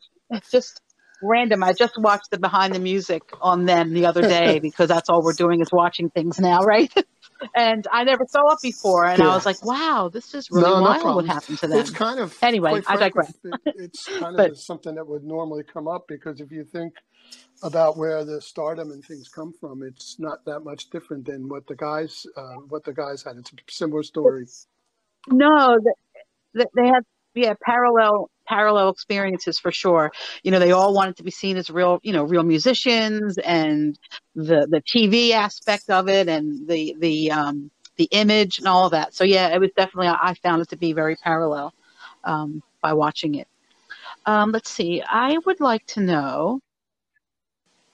[0.51, 0.81] just
[1.21, 1.63] random.
[1.63, 5.21] I just watched the behind the music on them the other day because that's all
[5.23, 6.91] we're doing is watching things now, right?
[7.55, 10.75] and I never saw it before, and I was like, "Wow, this is really No,
[10.77, 10.93] no wild.
[10.95, 11.27] what problem.
[11.27, 13.33] happened to them?" It's kind of Anyway, I digress.
[13.43, 16.93] it- It's kind But- of something that would normally come up because if you think
[17.63, 21.65] about where the stardom and things come from, it's not that much different than what
[21.65, 23.37] the guys uh, what the guys had.
[23.37, 24.45] It's a similar story.
[25.27, 25.95] No, th-
[26.55, 30.11] th- they have yeah parallel parallel experiences for sure.
[30.43, 33.97] You know, they all wanted to be seen as real, you know, real musicians, and
[34.35, 38.91] the the TV aspect of it, and the the um, the image and all of
[38.91, 39.13] that.
[39.13, 41.73] So yeah, it was definitely I found it to be very parallel
[42.25, 43.47] um, by watching it.
[44.25, 45.01] Um, let's see.
[45.01, 46.59] I would like to know.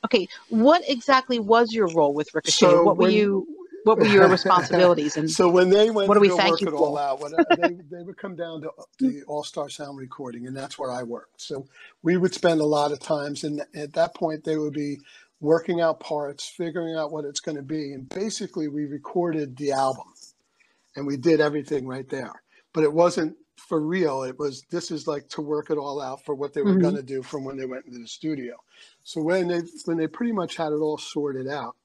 [0.05, 2.65] Okay, what exactly was your role with Ricochet?
[2.65, 3.47] So what were when- you?
[3.85, 5.15] What were your responsibilities?
[5.15, 7.21] And So when they went What do to we thank work you it all out,
[7.21, 10.77] when, uh, they, they would come down to the All Star Sound recording, and that's
[10.77, 11.41] where I worked.
[11.41, 11.65] So
[12.03, 14.99] we would spend a lot of times, and at that point, they would be
[15.39, 19.71] working out parts, figuring out what it's going to be, and basically we recorded the
[19.71, 20.07] album,
[20.97, 22.33] and we did everything right there.
[22.73, 23.38] But it wasn't
[23.69, 24.23] for real.
[24.23, 26.82] It was this is like to work it all out for what they were Mhm.
[26.82, 28.58] going to do from when they went into the studio.
[29.03, 31.75] So when they when they pretty much had it all sorted out,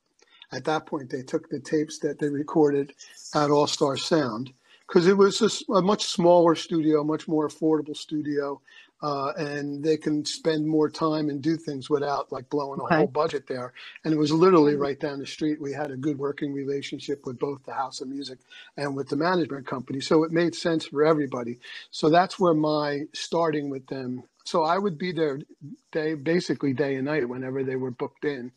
[0.51, 2.95] at that point they took the tapes that they recorded
[3.35, 4.53] at All Star Sound
[4.89, 5.43] because it was
[5.75, 8.61] a much smaller studio, much more affordable studio.
[9.05, 13.07] Uh, and they can spend more time and do things without like blowing a whole
[13.07, 13.75] budget there.
[14.05, 15.61] And it was literally right down the street.
[15.61, 18.39] We had a good working relationship with both the House of Music
[18.79, 21.61] and with the management company, so it made sense for everybody.
[21.93, 24.25] So that's where my starting with them.
[24.47, 25.41] So I would be there
[25.93, 28.53] day basically day and night whenever they were booked in.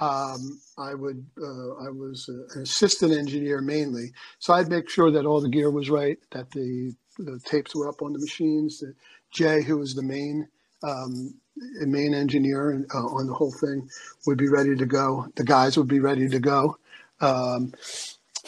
[0.00, 5.26] Um, I would uh, I was an assistant engineer mainly, so I'd make sure that
[5.26, 8.80] all the gear was right, that the the tapes were up on the machines.
[8.80, 8.94] That
[9.32, 10.48] Jay, who was the main
[10.82, 11.34] um,
[11.80, 13.88] main engineer uh, on the whole thing,
[14.26, 15.26] would be ready to go.
[15.36, 16.78] The guys would be ready to go.
[17.20, 17.72] Um,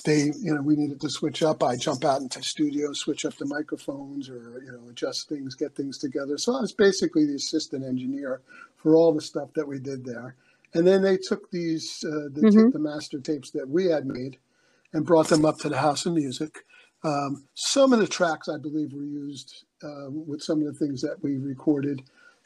[0.05, 1.63] they, you know, we needed to switch up.
[1.63, 5.75] I jump out into studio, switch up the microphones, or you know, adjust things, get
[5.75, 6.37] things together.
[6.37, 8.43] So I was basically the assistant engineer
[8.77, 10.35] for all the stuff that we did there.
[10.75, 12.71] And then they took these, uh, the, mm-hmm.
[12.71, 14.39] the master tapes that we had made,
[14.93, 16.65] and brought them up to the House of Music.
[17.05, 21.03] Um, some of the tracks, I believe, were used um, with some of the things
[21.03, 22.03] that we recorded,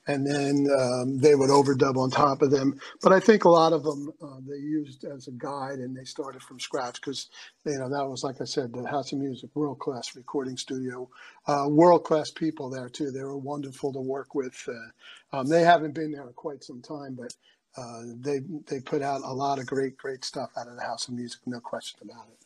[0.08, 2.80] and then um, they would overdub on top of them.
[3.02, 6.04] But I think a lot of them uh, they used as a guide, and they
[6.04, 7.28] started from scratch because
[7.66, 11.08] you know that was, like I said, the House of Music, world class recording studio,
[11.48, 13.12] uh, world class people there too.
[13.12, 14.56] They were wonderful to work with.
[14.68, 17.34] Uh, um, they haven't been there in quite some time, but
[17.76, 21.08] uh, they they put out a lot of great great stuff out of the House
[21.08, 22.38] of Music, no question about it.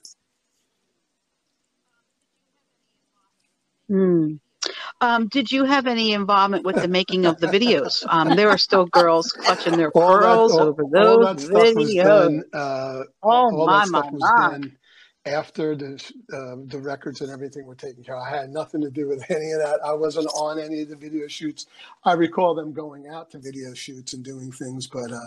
[3.88, 4.34] Hmm.
[5.00, 8.04] Um, did you have any involvement with the making of the videos?
[8.08, 12.04] Um, there are still girls clutching their pearls all, over those videos.
[12.04, 14.60] Done, uh, oh my my my!
[15.24, 15.94] after the
[16.32, 18.22] uh, the records and everything were taken care of.
[18.22, 19.80] I had nothing to do with any of that.
[19.84, 21.66] I wasn't on any of the video shoots.
[22.04, 25.26] I recall them going out to video shoots and doing things, but uh,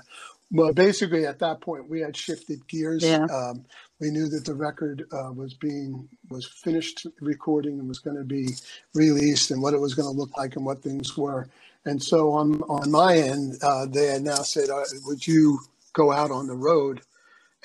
[0.51, 3.03] well, basically at that point we had shifted gears.
[3.03, 3.25] Yeah.
[3.25, 3.65] Um,
[3.99, 8.23] we knew that the record uh, was being was finished recording and was going to
[8.23, 8.49] be
[8.93, 11.47] released, and what it was going to look like and what things were.
[11.86, 15.60] And so on on my end, uh, they had now said, uh, "Would you
[15.93, 17.01] go out on the road?"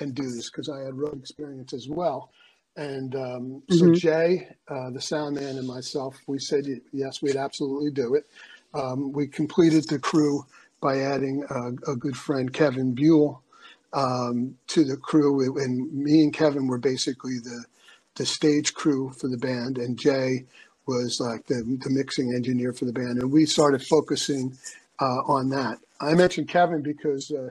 [0.01, 2.31] and do this because I had road experience as well.
[2.77, 3.95] And um, so mm-hmm.
[3.95, 8.27] Jay, uh, the sound man, and myself, we said yes, we'd absolutely do it.
[8.73, 10.47] Um, we completed the crew
[10.81, 13.43] by adding a, a good friend, Kevin Buell,
[13.92, 15.59] um, to the crew.
[15.62, 17.64] And me and Kevin were basically the
[18.16, 20.44] the stage crew for the band, and Jay
[20.87, 23.20] was like the, the mixing engineer for the band.
[23.20, 24.59] And we started focusing
[25.00, 25.79] uh, on that.
[26.00, 27.50] I mentioned Kevin because uh,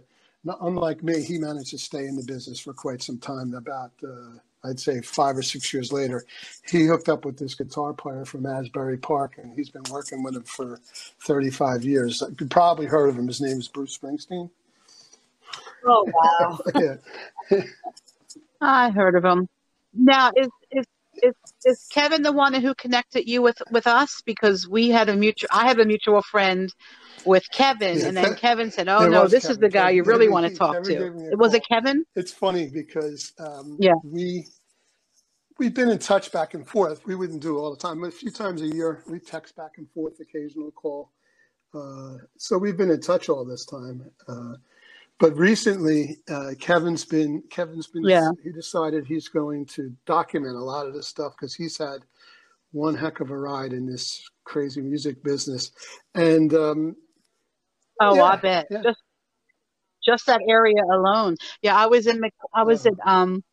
[0.61, 3.53] unlike me, he managed to stay in the business for quite some time.
[3.55, 6.25] About uh, I'd say five or six years later,
[6.69, 10.35] he hooked up with this guitar player from Asbury Park, and he's been working with
[10.35, 10.79] him for
[11.23, 12.23] 35 years.
[12.39, 13.27] You probably heard of him.
[13.27, 14.49] His name is Bruce Springsteen.
[15.85, 16.59] Oh wow!
[17.51, 17.61] yeah,
[18.61, 19.47] I heard of him.
[19.93, 20.85] Now, is is
[21.21, 21.33] is
[21.65, 24.21] is Kevin the one who connected you with with us?
[24.25, 25.49] Because we had a mutual.
[25.51, 26.73] I have a mutual friend
[27.25, 29.55] with Kevin, yeah, and then Kevin said, "Oh no, this Kevin.
[29.55, 32.03] is the guy you really want to talk to." Was it Kevin?
[32.15, 34.45] It's funny because um, yeah, we
[35.59, 37.05] we've been in touch back and forth.
[37.05, 39.55] We wouldn't do it all the time, but a few times a year we text
[39.55, 41.11] back and forth, occasional call.
[41.73, 44.09] Uh, so we've been in touch all this time.
[44.27, 44.53] Uh,
[45.19, 48.29] but recently, uh, Kevin's been Kevin's been yeah.
[48.43, 51.99] he decided he's going to document a lot of this stuff because he's had
[52.71, 55.71] one heck of a ride in this crazy music business,
[56.15, 56.95] and um,
[57.99, 58.67] Oh, yeah, I bet.
[58.69, 58.81] Yeah.
[58.83, 58.99] Just
[60.03, 61.35] just that area alone.
[61.61, 62.21] Yeah, I was in
[62.53, 63.43] I was at um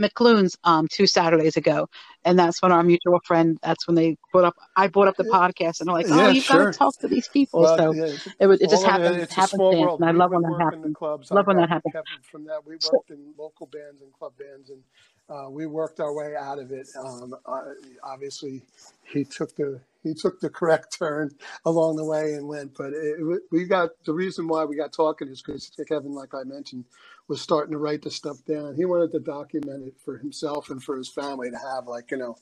[0.00, 1.88] McLuhan's um two Saturdays ago,
[2.24, 3.58] and that's when our mutual friend.
[3.62, 4.54] That's when they brought up.
[4.76, 6.64] I brought up the podcast, and they're like, "Oh, yeah, you sure.
[6.66, 8.60] got to talk to these people." Well, so yeah, it was.
[8.60, 9.16] It just happened.
[9.16, 10.96] It happens, and I love when that happens.
[10.96, 11.30] Clubs.
[11.30, 11.94] Love when that happens.
[12.30, 14.82] From that, we worked in local bands and club bands, and
[15.28, 16.88] uh, we worked our way out of it.
[16.98, 17.62] Um, uh,
[18.02, 18.62] obviously,
[19.04, 21.30] he took the he took the correct turn
[21.64, 22.74] along the way and went.
[22.76, 23.18] But it,
[23.50, 26.84] we got the reason why we got talking is because Kevin, like I mentioned,
[27.28, 28.74] was starting to write the stuff down.
[28.76, 32.18] He wanted to document it for himself and for his family to have like you
[32.18, 32.36] know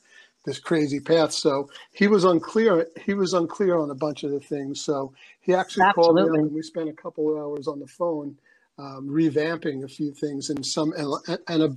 [0.47, 1.33] this crazy path.
[1.33, 2.87] So he was unclear.
[3.05, 4.81] He was unclear on a bunch of the things.
[4.81, 5.87] So he actually Absolutely.
[5.87, 8.37] called me and we spent a couple of hours on the phone
[8.79, 11.69] um, revamping a few things and some and, and a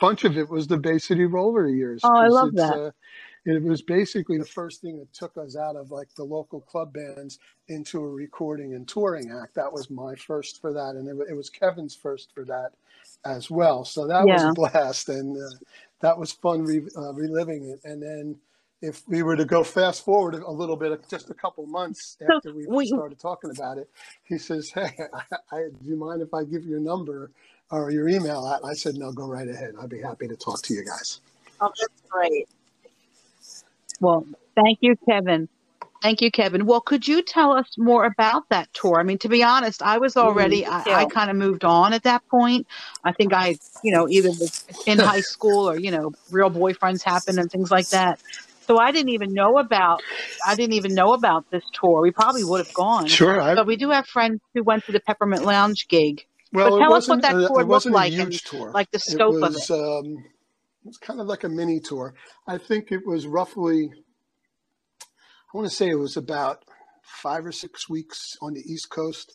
[0.00, 2.10] bunch of it was the Bay City Roller years.
[2.10, 2.80] Oh, I love that.
[2.80, 2.90] Uh,
[3.44, 6.94] it was basically the first thing that took us out of like the local club
[6.94, 9.54] bands into a recording and touring act.
[9.54, 12.72] That was my first for that, and it, it was Kevin's first for that
[13.24, 13.84] as well.
[13.84, 14.34] So that yeah.
[14.34, 15.56] was a blast, and uh,
[16.00, 17.80] that was fun re- uh, reliving it.
[17.84, 18.36] And then
[18.80, 22.54] if we were to go fast forward a little bit, just a couple months after
[22.54, 23.90] we, we started talking about it,
[24.24, 27.30] he says, "Hey, I, I, do you mind if I give your number
[27.70, 29.74] or your email?" And I said, "No, go right ahead.
[29.80, 31.20] I'd be happy to talk to you guys."
[31.60, 32.48] Oh, that's great.
[34.00, 35.48] Well, thank you, Kevin.
[36.04, 36.66] Thank you, Kevin.
[36.66, 39.00] Well, could you tell us more about that tour?
[39.00, 41.94] I mean, to be honest, I was already, mm, I, I kind of moved on
[41.94, 42.66] at that point.
[43.02, 47.02] I think I, you know, either was in high school or, you know, real boyfriends
[47.02, 48.20] happened and things like that.
[48.66, 50.02] So I didn't even know about,
[50.46, 52.02] I didn't even know about this tour.
[52.02, 53.06] We probably would have gone.
[53.06, 53.40] Sure.
[53.40, 56.26] I, but we do have friends who went to the Peppermint Lounge gig.
[56.52, 58.12] Well, but tell us what that tour looked like.
[58.12, 58.70] A huge tour.
[58.72, 59.82] Like the scope it was, of it.
[59.82, 60.24] Um,
[60.84, 62.14] it was kind of like a mini tour.
[62.46, 63.90] I think it was roughly,
[65.02, 66.64] I want to say it was about
[67.02, 69.34] five or six weeks on the East Coast.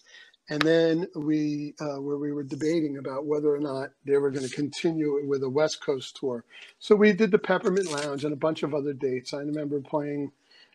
[0.52, 4.48] And then we, uh, where we were debating about whether or not they were going
[4.48, 6.44] to continue with a West Coast tour.
[6.80, 9.34] So we did the Peppermint Lounge and a bunch of other dates.
[9.34, 10.32] I remember playing,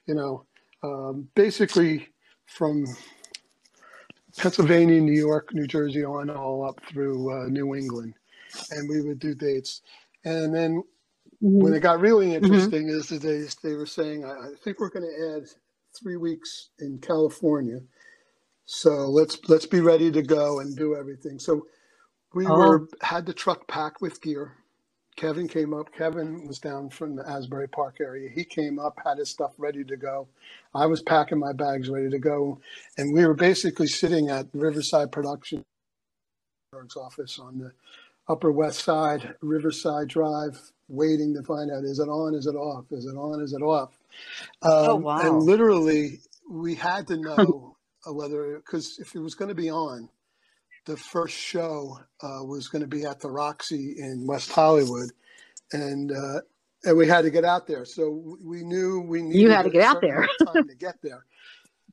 [0.07, 0.45] you know,
[0.83, 2.09] um, basically
[2.47, 2.85] from
[4.37, 8.15] Pennsylvania, New York, New Jersey, on all up through uh, New England.
[8.71, 9.83] And we would do dates.
[10.25, 10.83] And then
[11.43, 11.63] mm-hmm.
[11.63, 12.45] when it got really mm-hmm.
[12.45, 12.99] interesting mm-hmm.
[12.99, 15.49] is the days they were saying, I, I think we're going to add
[16.01, 17.81] three weeks in California.
[18.67, 21.39] So let's let's be ready to go and do everything.
[21.39, 21.67] So
[22.33, 22.57] we oh.
[22.57, 24.57] were had the truck packed with gear.
[25.17, 25.93] Kevin came up.
[25.97, 28.29] Kevin was down from the Asbury Park area.
[28.35, 30.27] He came up, had his stuff ready to go.
[30.75, 32.61] I was packing my bags ready to go,
[32.99, 35.63] and we were basically sitting at Riverside Production
[36.97, 37.73] office on the
[38.29, 42.87] Upper West Side, Riverside Drive, waiting to find out is it on, is it off,
[42.91, 43.99] is it on, is it off.
[44.63, 45.19] Oh, um, oh wow!
[45.21, 50.09] And literally, we had to know whether because if it was going to be on,
[50.87, 55.11] the first show uh, was going to be at the Roxy in West Hollywood,
[55.73, 56.41] and uh,
[56.85, 57.85] and we had to get out there.
[57.85, 61.25] So we knew we needed you had to get out there time to get there.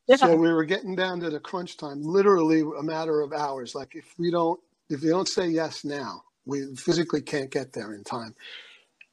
[0.08, 0.16] yeah.
[0.18, 3.76] So we were getting down to the crunch time, literally a matter of hours.
[3.76, 4.60] Like if we don't
[4.92, 8.36] if you don't say yes now, we physically can't get there in time.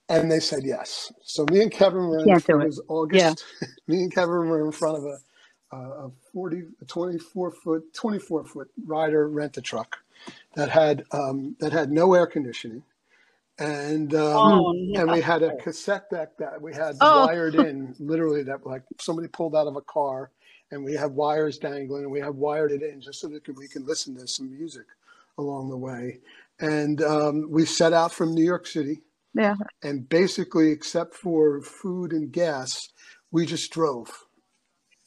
[0.08, 1.12] And they said yes.
[1.22, 3.44] So me and Kevin were in front, it was August.
[3.60, 3.68] Yeah.
[3.86, 5.18] me and Kevin were in front of a
[5.70, 9.98] a 40, a 24 foot, 24 foot Ryder rent a truck
[10.54, 12.82] that had um, that had no air conditioning,
[13.58, 15.00] and um, oh, no.
[15.00, 17.26] and we had a cassette deck that we had oh.
[17.26, 20.30] wired in, literally that like somebody pulled out of a car,
[20.70, 23.68] and we had wires dangling, and we had wired it in just so that we
[23.68, 24.86] can listen to some music
[25.38, 26.18] along the way,
[26.60, 29.02] and um, we set out from New York City.
[29.34, 29.54] Yeah.
[29.82, 32.88] And basically, except for food and gas,
[33.30, 34.10] we just drove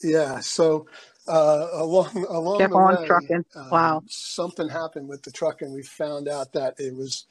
[0.04, 0.40] yeah.
[0.40, 0.88] So
[1.28, 3.46] uh, along along Kept the on way, trucking.
[3.56, 4.04] Um, wow.
[4.08, 7.26] Something happened with the truck, and we found out that it was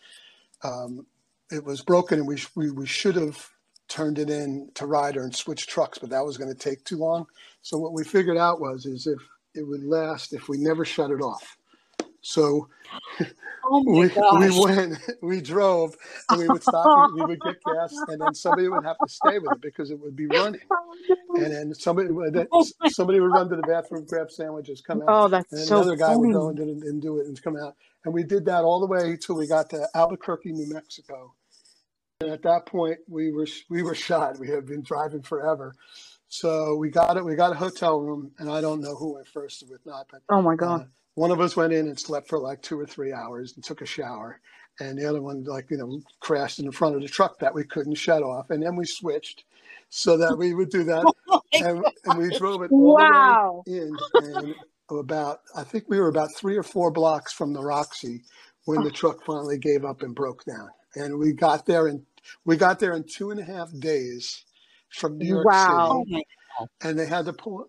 [0.63, 1.07] um,
[1.51, 3.49] it was broken, and we we, we should have
[3.89, 6.97] turned it in to Ryder and switched trucks, but that was going to take too
[6.97, 7.27] long.
[7.63, 9.19] So what we figured out was is if
[9.55, 11.57] it would last if we never shut it off.
[12.23, 12.69] So
[13.65, 14.41] oh we, gosh.
[14.41, 15.97] we went, we drove,
[16.29, 19.39] and we would stop, we would get gas, and then somebody would have to stay
[19.39, 20.61] with it because it would be running.
[21.37, 25.09] And then somebody would, oh somebody would run to the bathroom, grab sandwiches, come out.
[25.09, 26.19] Oh, that's and so another guy funny.
[26.19, 27.77] would go and, and do it and come out.
[28.05, 31.35] And we did that all the way till we got to Albuquerque, New Mexico.
[32.21, 34.39] And at that point, we were we were shot.
[34.39, 35.75] We had been driving forever.
[36.29, 37.25] So we got it.
[37.25, 40.23] We got a hotel room, and I don't know who went first with, not, but
[40.31, 42.87] oh my god, uh, one of us went in and slept for like two or
[42.87, 44.41] three hours and took a shower.
[44.79, 47.55] And the other one, like, you know, crashed in the front of the truck that
[47.55, 48.51] we couldn't shut off.
[48.51, 49.45] And then we switched
[49.91, 51.05] so that we would do that.
[51.33, 53.63] Oh and, and, we drove it all wow.
[53.67, 53.93] in.
[54.15, 54.55] And
[54.89, 58.23] about, I think we were about three or four blocks from the Roxy
[58.65, 60.69] when the truck finally gave up and broke down.
[60.95, 62.05] And we got there and
[62.45, 64.45] we got there in two and a half days
[64.91, 66.05] from New York wow.
[66.07, 66.25] City.
[66.83, 67.69] And they had to pull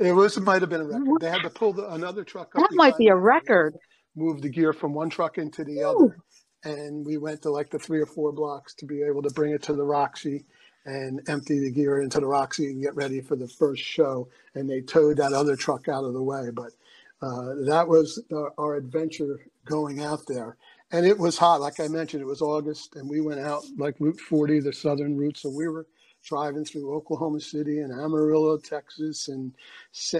[0.00, 1.20] it was it might have been a record.
[1.20, 2.62] They had to pull the, another truck up.
[2.62, 3.76] That might be a record.
[4.14, 5.88] Move the gear from one truck into the Ooh.
[5.88, 6.18] other,
[6.64, 9.52] and we went to like the three or four blocks to be able to bring
[9.52, 10.44] it to the Roxy
[10.86, 14.28] and empty the gear into the Roxy and get ready for the first show.
[14.54, 16.72] And they towed that other truck out of the way, but
[17.20, 20.56] uh, that was our, our adventure going out there.
[20.92, 22.22] And it was hot, like I mentioned.
[22.22, 25.36] It was August, and we went out like Route 40, the southern route.
[25.36, 25.86] So we were
[26.26, 29.52] driving through Oklahoma City and Amarillo, Texas, and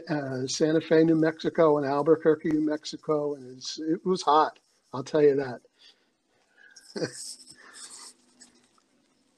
[0.08, 4.58] uh, Santa Fe, New Mexico, and Albuquerque, New Mexico, and it was hot.
[4.94, 5.60] I'll tell you that.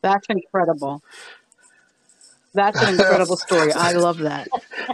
[0.02, 1.02] That's incredible.
[2.54, 3.72] That's an incredible story.
[3.72, 4.48] I love that.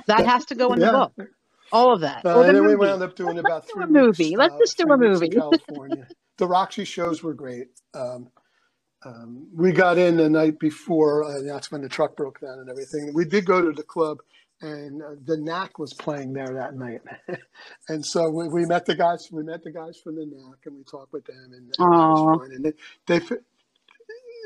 [0.06, 0.86] That has to go in yeah.
[0.86, 1.28] the book.
[1.72, 2.24] All of that.
[2.24, 2.76] Uh, and then movie.
[2.76, 3.84] we wound up doing about three.
[3.84, 4.36] a movie.
[4.36, 5.28] Let's uh, just do a movie.
[5.30, 6.06] California.
[6.36, 7.68] the Roxy shows were great.
[7.94, 8.30] Um,
[9.04, 12.70] um, we got in the night before, and that's when the truck broke down and
[12.70, 13.12] everything.
[13.14, 14.18] We did go to the club,
[14.60, 17.02] and uh, the Knack was playing there that night,
[17.88, 19.28] and so we, we, met the guys.
[19.30, 22.64] We met the guys from the Knack, and we talked with them, and, and, and
[23.06, 23.36] they, they,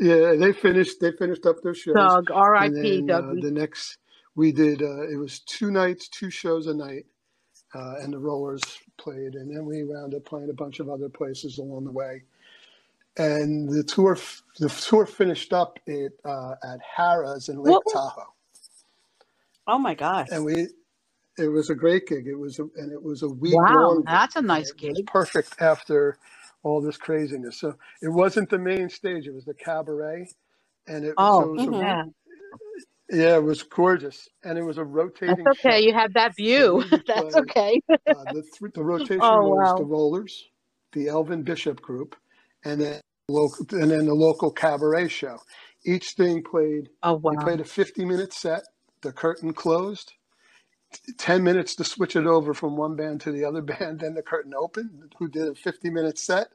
[0.00, 1.00] yeah, they finished.
[1.00, 1.94] They finished up their show.
[1.94, 3.02] Doug, R.I.P.
[3.02, 3.24] Doug.
[3.24, 3.98] Uh, the next
[4.34, 4.82] we did.
[4.82, 7.06] Uh, it was two nights, two shows a night,
[7.74, 8.62] uh, and the Rollers
[8.96, 12.22] played, and then we wound up playing a bunch of other places along the way.
[13.18, 14.16] And the tour,
[14.60, 17.92] the tour finished up at uh, at Harrah's in Lake what?
[17.92, 18.32] Tahoe.
[19.66, 20.28] Oh my gosh!
[20.30, 20.68] And we,
[21.36, 22.26] it was a great gig.
[22.26, 24.02] It was, a, and it was a week wow, long.
[24.06, 24.94] That's a nice gig.
[25.06, 26.16] Perfect after
[26.62, 27.60] all this craziness.
[27.60, 30.28] So it wasn't the main stage; it was the cabaret,
[30.86, 32.02] and it, oh, so it was yeah.
[32.04, 35.44] A, yeah, it was gorgeous, and it was a rotating.
[35.44, 35.80] That's okay.
[35.80, 35.86] Show.
[35.86, 36.84] You had that view.
[36.88, 37.80] So That's okay.
[37.90, 37.96] uh,
[38.32, 39.76] the, th- the rotation oh, was wow.
[39.76, 40.44] the Rollers,
[40.92, 42.16] the Elvin Bishop Group,
[42.64, 45.38] and then local, and then the local cabaret show.
[45.84, 46.90] Each thing played.
[47.02, 47.32] Oh wow!
[47.32, 48.62] We played a fifty-minute set.
[49.02, 50.12] The curtain closed.
[51.18, 54.00] 10 minutes to switch it over from one band to the other band.
[54.00, 56.48] Then the curtain opened, who did a 50 minute set.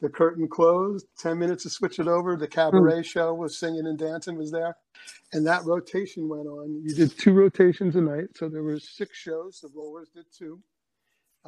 [0.00, 2.36] The curtain closed, 10 minutes to switch it over.
[2.36, 3.04] The cabaret mm.
[3.04, 4.76] show was singing and dancing was there.
[5.32, 6.82] And that rotation went on.
[6.84, 8.36] You did two rotations a night.
[8.36, 9.60] So there were six shows.
[9.60, 10.60] The Rollers did two.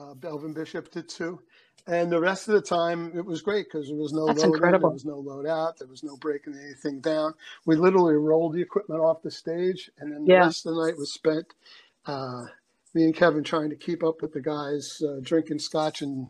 [0.00, 1.40] Uh, Elvin Bishop did too.
[1.86, 4.54] And the rest of the time, it was great because there was no That's load
[4.54, 4.90] incredible.
[4.90, 7.34] in, there was no load out, there was no breaking anything down.
[7.64, 10.38] We literally rolled the equipment off the stage, and then the yeah.
[10.40, 11.46] rest of the night was spent
[12.06, 12.44] uh,
[12.94, 16.28] me and Kevin trying to keep up with the guys uh, drinking scotch and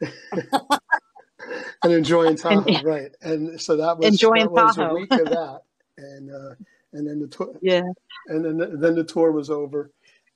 [1.82, 3.10] and enjoying Tahoe, and, right?
[3.20, 4.90] And so that was enjoying that was Tahoe.
[4.90, 5.60] a week of that,
[5.96, 6.54] and uh,
[6.92, 7.82] and then the tour, yeah,
[8.28, 9.90] and then the, then the tour was over.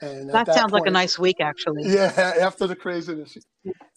[0.04, 1.84] And that, that sounds point, like a nice week, actually.
[1.94, 3.38] Yeah, after the craziness,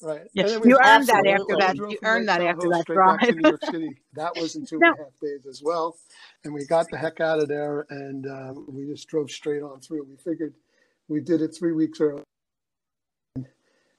[0.02, 0.22] right?
[0.34, 1.76] Yeah, you earned that after that.
[1.76, 3.20] You earned that after that drive.
[3.36, 3.90] New York City.
[4.14, 4.90] That was in two no.
[4.90, 5.98] and a half days as well,
[6.44, 9.80] and we got the heck out of there, and um, we just drove straight on
[9.82, 10.06] through.
[10.10, 10.54] We figured
[11.08, 12.24] we did it three weeks early,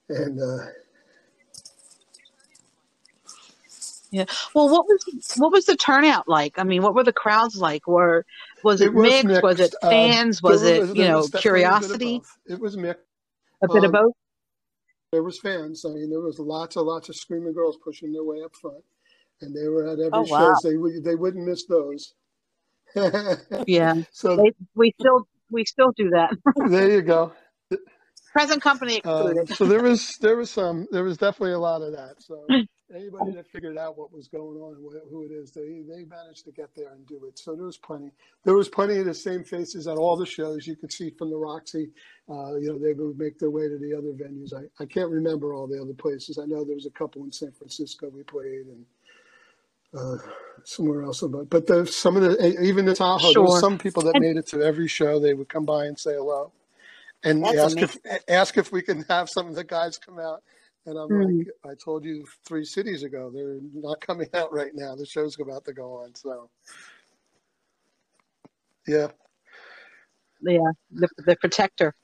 [0.09, 0.41] and.
[0.41, 0.67] Uh,
[4.11, 4.25] yeah.
[4.55, 6.59] Well, what was what was the turnout like?
[6.59, 7.87] I mean, what were the crowds like?
[7.87, 8.25] Were
[8.63, 9.27] was it, it was mixed?
[9.27, 9.43] mixed?
[9.43, 10.41] Was it um, fans?
[10.43, 12.23] Um, was it you know curiosity?
[12.47, 13.05] It was mixed.
[13.63, 14.13] A bit um, of both.
[15.13, 15.85] There was fans.
[15.85, 18.85] I mean, there was lots and lots of screaming girls pushing their way up front,
[19.41, 20.55] and they were at every oh, wow.
[20.63, 20.71] show.
[20.71, 22.15] They they wouldn't miss those.
[23.67, 23.95] yeah.
[24.13, 26.31] So they, we still we still do that.
[26.69, 27.33] there you go.
[28.33, 29.51] Present company excluded.
[29.51, 32.17] Um, so there was there was some there was definitely a lot of that.
[32.21, 32.47] So
[32.95, 36.45] anybody that figured out what was going on and who it is, they they managed
[36.47, 37.39] to get there and do it.
[37.39, 38.11] So there was plenty.
[38.45, 40.66] There was plenty of the same faces at all the shows.
[40.66, 41.91] You could see from the Roxy.
[42.28, 44.55] Uh, you know, they would make their way to the other venues.
[44.55, 46.39] I, I can't remember all the other places.
[46.39, 48.84] I know there was a couple in San Francisco we played and
[49.97, 50.16] uh,
[50.64, 51.20] somewhere else.
[51.22, 53.61] But but the, some of the even the Tahoe, sure.
[53.61, 55.18] some people that made it to every show.
[55.18, 56.53] They would come by and say hello,
[57.24, 58.01] and That's ask amazing.
[58.05, 60.43] if ask if we can have some of the guys come out
[60.87, 61.39] and I'm mm.
[61.39, 64.95] like, I told you three cities ago, they're not coming out right now.
[64.95, 66.14] The show's about to go on.
[66.14, 66.51] So,
[68.87, 69.09] yeah.
[70.41, 70.70] Yeah.
[70.91, 71.95] The, the protector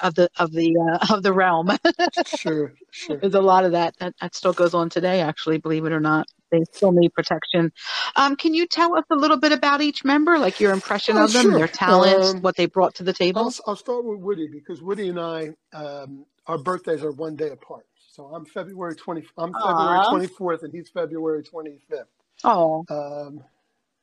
[0.00, 1.70] of the of the uh, of the realm.
[2.36, 3.16] sure, sure.
[3.18, 3.94] There's a lot of that.
[3.98, 4.14] that.
[4.20, 5.20] that still goes on today.
[5.20, 7.72] Actually, believe it or not, they still need protection.
[8.16, 11.24] Um, can you tell us a little bit about each member, like your impression oh,
[11.24, 11.58] of them, sure.
[11.58, 13.42] their talents, um, what they brought to the table?
[13.42, 17.50] I'll, I'll, start with Woody because Woody and I, um, our birthdays are one day
[17.50, 17.86] apart.
[18.12, 19.22] So I'm February 20.
[19.38, 22.04] I'm February 24th, and he's February 25th.
[22.44, 22.84] Oh.
[22.90, 23.42] Um,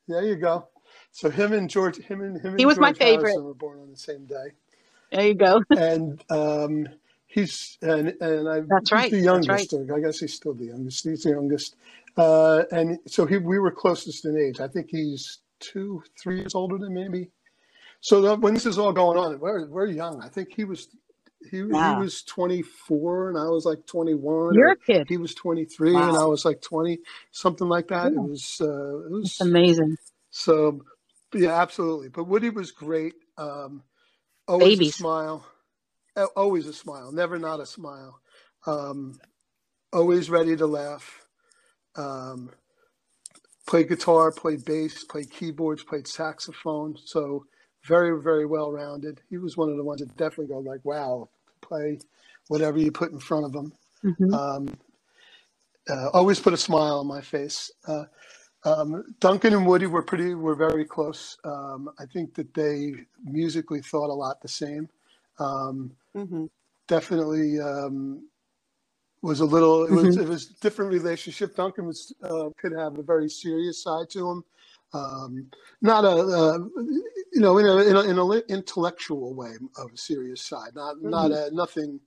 [0.08, 0.68] there you go.
[1.12, 2.58] So him and George, him and him.
[2.58, 3.28] He was George my favorite.
[3.28, 4.54] Harrison were born on the same day.
[5.12, 5.62] There you go.
[5.70, 6.88] and um,
[7.28, 8.62] he's and and I.
[8.62, 9.12] That's right.
[9.12, 9.74] The youngest.
[9.74, 9.98] Right.
[9.98, 11.08] I guess he's still the youngest.
[11.08, 11.76] He's the youngest.
[12.18, 14.60] Uh, and so he, we were closest in age.
[14.60, 17.30] I think he's two, three years older than maybe.
[18.02, 20.20] So that, when this is all going on, we're we're young.
[20.24, 20.88] I think he was
[21.50, 21.96] he, wow.
[21.96, 24.54] he was 24 and I was like 21.
[24.54, 25.08] You're a kid.
[25.08, 26.10] He was 23 wow.
[26.10, 27.00] and I was like 20,
[27.32, 28.12] something like that.
[28.12, 28.20] Yeah.
[28.20, 29.98] It was, uh, it was That's amazing.
[30.32, 30.82] So,
[31.34, 32.10] yeah, absolutely.
[32.10, 33.14] But Woody was great.
[33.38, 33.84] Um,
[34.48, 34.96] always Babies.
[34.96, 35.46] a smile,
[36.36, 38.20] always a smile, never not a smile.
[38.66, 39.20] Um,
[39.94, 41.26] always ready to laugh.
[41.96, 42.52] Um,
[43.68, 46.96] played guitar, played bass, played keyboards, played saxophone.
[47.06, 47.46] So
[47.84, 49.22] very, very well rounded.
[49.30, 51.30] He was one of the ones that definitely go like, wow,
[51.62, 52.00] play
[52.48, 53.74] whatever you put in front of him.
[54.04, 54.34] Mm-hmm.
[54.34, 54.78] Um,
[55.90, 57.72] uh, always put a smile on my face.
[57.88, 58.06] Uh,
[58.66, 61.38] um, Duncan and Woody were pretty, were very close.
[61.44, 64.90] Um, I think that they musically thought a lot the same.
[65.40, 66.46] Um, mm-hmm.
[66.88, 68.28] Definitely um,
[69.22, 69.86] was a little.
[69.86, 70.24] It was mm-hmm.
[70.24, 71.56] it was different relationship.
[71.56, 74.44] Duncan was uh, could have a very serious side to him
[74.94, 75.48] um,
[75.82, 76.58] not a, uh,
[77.34, 80.96] you know in a, in a, in a intellectual way of a serious side, not
[80.96, 81.10] mm-hmm.
[81.10, 82.00] not a nothing.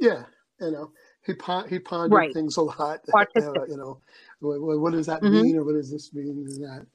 [0.00, 0.24] Yeah,
[0.60, 0.92] you know,
[1.26, 2.34] he pon- he pondered right.
[2.34, 3.00] things a lot.
[3.14, 3.24] Uh,
[3.68, 4.00] you know,
[4.40, 5.42] what, what, does that mm-hmm.
[5.42, 6.86] mean, or what does this mean, and that.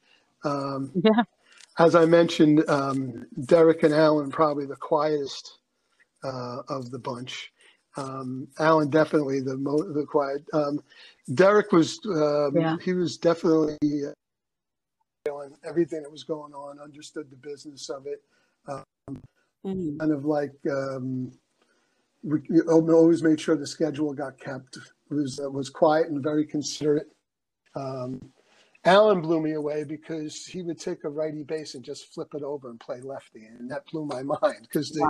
[0.44, 1.24] Um, yeah.
[1.80, 5.60] as I mentioned, um, Derek and Alan probably the quietest
[6.24, 7.52] uh, of the bunch.
[7.98, 10.44] Um, Alan definitely the mo- the quiet.
[10.54, 10.82] Um,
[11.34, 12.78] Derek was um, yeah.
[12.84, 13.78] he was definitely
[15.30, 18.22] uh, everything that was going on, understood the business of it,
[18.68, 18.84] um,
[19.66, 19.98] mm-hmm.
[19.98, 21.32] kind of like um,
[22.24, 24.78] we, we, always made sure the schedule got kept.
[24.78, 27.08] It was uh, was quiet and very considerate.
[27.76, 28.20] Um,
[28.86, 32.44] Alan blew me away because he would take a righty bass and just flip it
[32.44, 35.10] over and play lefty, and that blew my mind because wow.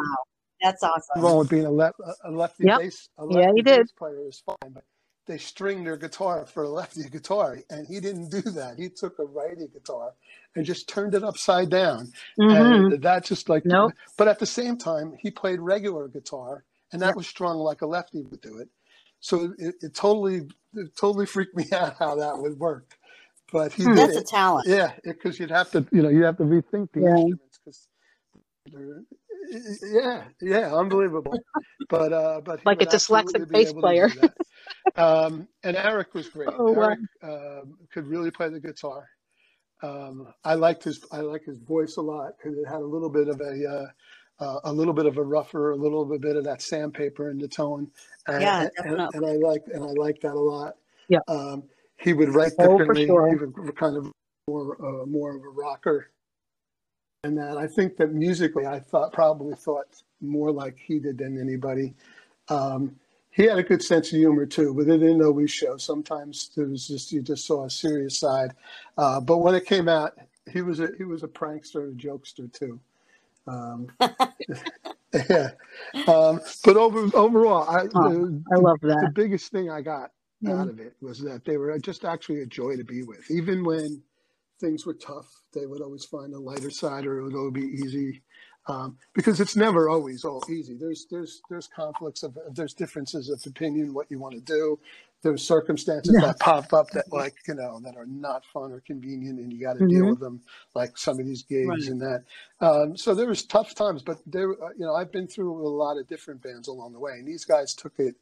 [0.61, 1.21] That's awesome.
[1.21, 2.79] Wrong with being a, a lefty yep.
[2.79, 3.09] bass.
[3.17, 3.87] A lefty yeah, he did.
[3.97, 4.83] player is fine, but
[5.25, 8.77] they string their guitar for a lefty guitar, and he didn't do that.
[8.77, 10.13] He took a righty guitar
[10.55, 12.93] and just turned it upside down, mm-hmm.
[12.93, 13.65] and that just like.
[13.65, 13.93] Nope.
[14.17, 17.15] But at the same time, he played regular guitar, and that yep.
[17.15, 18.69] was strung like a lefty would do it.
[19.19, 22.97] So it, it totally, it totally freaked me out how that would work.
[23.51, 24.21] But he mm, did That's it.
[24.21, 24.67] a talent.
[24.67, 27.09] Yeah, because you'd have to, you know, you have to rethink the yeah.
[27.09, 27.87] instruments because
[29.83, 31.39] yeah, yeah, unbelievable.
[31.89, 34.09] But uh, but like a dyslexic bass player.
[34.95, 36.49] Um, and Eric was great.
[36.51, 37.61] Oh, Eric wow.
[37.61, 39.07] Um, could really play the guitar.
[39.83, 43.09] Um, I liked his I like his voice a lot because it had a little
[43.09, 46.43] bit of a uh, uh, a little bit of a rougher, a little bit of
[46.45, 47.89] that sandpaper in the tone.
[48.27, 50.75] And, yeah, and, and, I like and I like that a lot.
[51.07, 51.19] Yeah.
[51.27, 51.63] Um,
[51.97, 53.05] he would write oh, differently.
[53.05, 53.29] Sure.
[53.29, 54.11] He would kind of
[54.47, 56.09] more uh, more of a rocker
[57.25, 59.87] and that I think that musically, I thought probably thought
[60.21, 61.95] more like he did than anybody.
[62.49, 62.97] Um,
[63.35, 65.75] he had a good sense of humor too, but it didn't always show.
[65.75, 68.53] Sometimes there was just you just saw a serious side.
[68.97, 70.13] Uh, but when it came out,
[70.49, 72.79] he was a he was a prankster, a jokester too.
[73.45, 73.87] Um,
[75.29, 75.49] yeah,
[76.07, 79.01] um, but over overall, I oh, the, I love that.
[79.01, 80.61] The biggest thing I got yeah.
[80.61, 83.65] out of it was that they were just actually a joy to be with, even
[83.65, 84.01] when
[84.61, 87.67] things were tough, they would always find a lighter side, or it would always be
[87.67, 88.21] easy.
[88.67, 90.75] Um, because it's never always all easy.
[90.75, 94.79] There's there's there's conflicts of there's differences of opinion, what you want to do.
[95.21, 96.27] There's circumstances yeah.
[96.27, 99.59] that pop up that like you know that are not fun or convenient, and you
[99.59, 99.87] got to mm-hmm.
[99.89, 100.41] deal with them,
[100.73, 101.87] like some of these gigs right.
[101.87, 102.23] and that.
[102.59, 105.69] Um, so there was tough times, but there uh, you know I've been through a
[105.69, 108.15] lot of different bands along the way, and these guys took it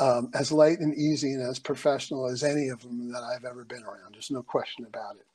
[0.00, 3.64] um, as light and easy and as professional as any of them that I've ever
[3.64, 4.14] been around.
[4.14, 5.26] There's no question about it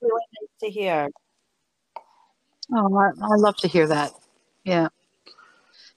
[0.00, 1.08] really nice to hear.
[2.72, 4.12] Oh, I, I love to hear that.
[4.64, 4.88] Yeah.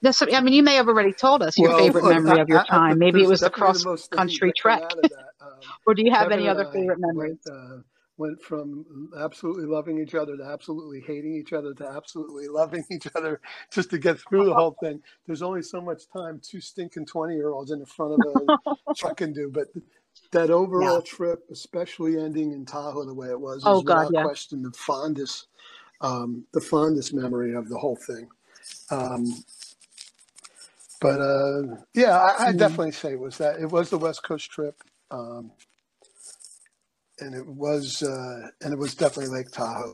[0.02, 2.50] That's, I mean, you may have already told us your well, favorite memory I, of
[2.50, 2.92] your time.
[2.92, 4.84] I, Maybe it was the cross country trek.
[5.42, 5.58] Um,
[5.88, 7.40] or do you have any other favorite memories?
[7.48, 7.78] Went, uh,
[8.18, 13.08] went from absolutely loving each other to absolutely hating each other to absolutely loving each
[13.16, 13.42] other
[13.72, 15.02] just to get through the whole thing.
[15.26, 18.94] There's only so much time two stinking 20 year olds in the front of a
[18.96, 19.50] truck can do.
[19.52, 19.70] But
[20.32, 21.02] that overall yeah.
[21.06, 24.24] trip, especially ending in Tahoe the way it was, oh, is God, without yeah.
[24.24, 25.48] question the fondest,
[26.02, 28.28] um, the fondest memory of the whole thing.
[28.90, 29.44] Um,
[31.00, 32.58] but uh, yeah, I, I, hmm.
[32.58, 33.60] definitely say it was that.
[33.60, 35.52] It was the West Coast trip, um,
[37.20, 39.94] and it was uh, and it was definitely Lake Tahoe.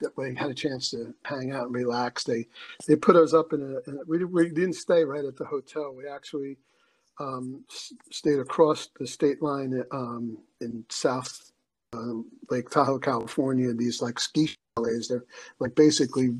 [0.00, 2.24] That We had a chance to hang out and relax.
[2.24, 2.46] They
[2.86, 3.90] they put us up in a.
[3.90, 5.94] In a we, we didn't stay right at the hotel.
[5.96, 6.58] We actually
[7.18, 7.64] um,
[8.10, 11.50] stayed across the state line um, in South
[11.94, 12.12] uh,
[12.50, 13.72] Lake Tahoe, California.
[13.72, 14.50] These like ski
[15.08, 15.24] they're
[15.58, 16.38] like basically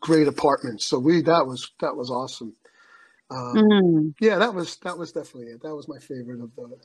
[0.00, 0.84] great apartments.
[0.84, 2.54] So we that was that was awesome.
[3.30, 4.08] Um, mm-hmm.
[4.20, 5.62] Yeah, that was that was definitely it.
[5.62, 6.78] That was my favorite of the.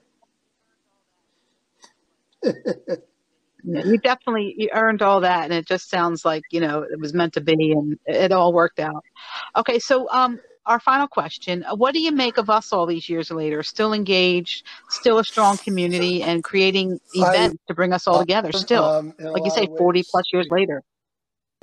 [3.63, 7.13] you definitely you earned all that, and it just sounds like you know it was
[7.13, 9.03] meant to be, and it all worked out.
[9.55, 13.09] Okay, so um, our final question uh, what do you make of us all these
[13.09, 18.07] years later still engaged still a strong community and creating events I, to bring us
[18.07, 20.83] all together still um, like you say 40 ways, plus years later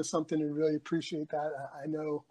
[0.03, 2.25] something to really appreciate that i know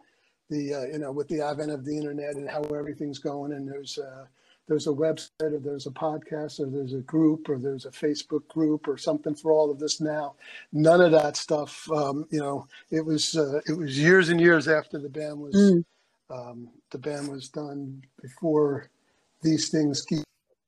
[0.49, 3.67] the uh, you know with the advent of the internet and how everything's going and
[3.67, 4.25] there's uh,
[4.67, 8.47] there's a website or there's a podcast or there's a group or there's a Facebook
[8.47, 10.35] group or something for all of this now.
[10.71, 11.89] None of that stuff.
[11.91, 15.55] Um, you know, it was uh, it was years and years after the band was
[15.55, 15.83] mm.
[16.33, 18.89] Um, the band was done before
[19.41, 20.23] these things came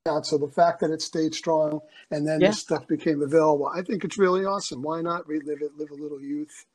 [0.07, 0.26] out.
[0.26, 1.80] So the fact that it stayed strong
[2.11, 2.49] and then yeah.
[2.49, 4.82] this stuff became available, I think it's really awesome.
[4.82, 6.66] Why not relive it, live a little youth?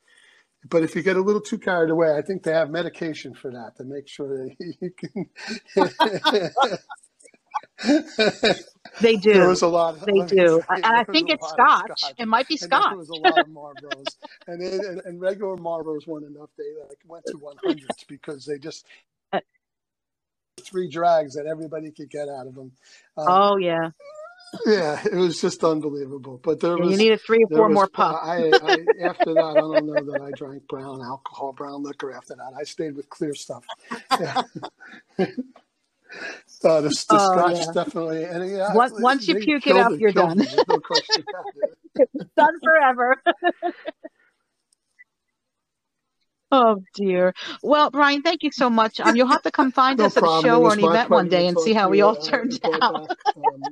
[0.69, 3.51] But if you get a little too carried away, I think they have medication for
[3.51, 5.29] that to make sure that you can.
[8.99, 9.33] They do.
[9.33, 9.95] There was a lot.
[9.95, 11.91] Of, they do, and I think it's scotch.
[11.97, 12.13] scotch.
[12.17, 12.89] It might be scotch.
[12.89, 16.49] There was a lot of Marlboros, and, and, and regular Marlboros weren't enough.
[16.57, 18.85] They like went to one hundreds because they just
[20.61, 22.73] three drags that everybody could get out of them.
[23.17, 23.91] Um, oh yeah.
[24.65, 26.39] yeah, it was just unbelievable.
[26.43, 28.19] But there Yeah, was you needed three or four was- more puffs.
[28.21, 32.11] I, I after that, I don't know that I drank brown alcohol, brown liquor.
[32.13, 33.65] After that, I stayed with clear stuff.
[34.19, 34.43] Yeah.
[36.63, 37.71] Uh, the, the Oh, scotch yeah.
[37.73, 38.23] definitely.
[38.23, 40.37] And yeah, Once- once you puke it up, you're done.
[40.37, 41.23] no question.
[42.37, 43.21] Done forever.
[46.53, 47.33] Oh dear.
[47.63, 48.99] Well, Brian, thank you so much.
[48.99, 50.25] Um, you'll have to come find No us at a.
[50.39, 53.09] It show or an event one day and see how we all turned out.
[53.35, 53.63] Um,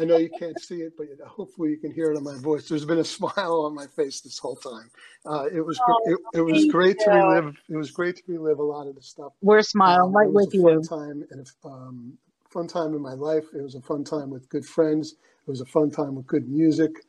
[0.00, 2.68] I know you can't see it, but hopefully you can hear it in my voice.
[2.68, 4.90] There's been a smile on my face this whole time.
[5.26, 7.56] Uh, it was gr- it, it was great to relive.
[7.68, 9.32] It was great to relive a lot of the stuff.
[9.42, 10.62] We're smiling Um, right it was with a you.
[10.62, 13.44] Fun time and a um, fun time in my life.
[13.54, 15.12] It was a fun time with good friends.
[15.46, 17.04] It was a fun time with good music.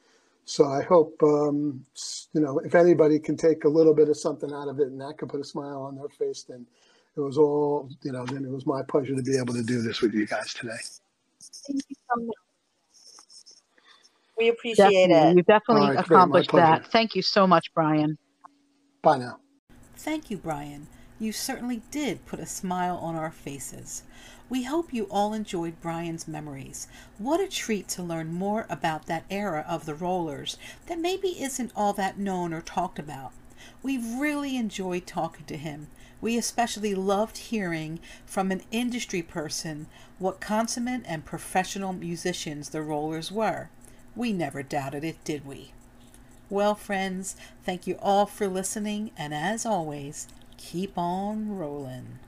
[0.45, 1.85] So I hope um,
[2.33, 4.99] you know if anybody can take a little bit of something out of it and
[4.99, 6.65] that can put a smile on their face, then
[7.15, 8.25] it was all you know.
[8.25, 10.81] Then it was my pleasure to be able to do this with you guys today.
[11.67, 12.35] Thank you so much.
[14.41, 15.31] We appreciate Definitely.
[15.33, 15.37] it.
[15.37, 16.09] You definitely All right, great.
[16.09, 16.87] My accomplished that.
[16.91, 18.17] Thank you so much, Brian.
[19.03, 19.37] Bye now.
[19.95, 20.87] Thank you, Brian.
[21.19, 24.01] You certainly did put a smile on our faces.
[24.49, 26.87] We hope you all enjoyed Brian's memories.
[27.19, 31.71] What a treat to learn more about that era of the rollers that maybe isn't
[31.75, 33.33] all that known or talked about.
[33.83, 35.85] We've really enjoyed talking to him.
[36.19, 39.85] We especially loved hearing from an industry person
[40.17, 43.69] what consummate and professional musicians the rollers were.
[44.15, 45.71] We never doubted it, did we?
[46.49, 52.19] Well, friends, thank you all for listening, and as always, keep on rolling.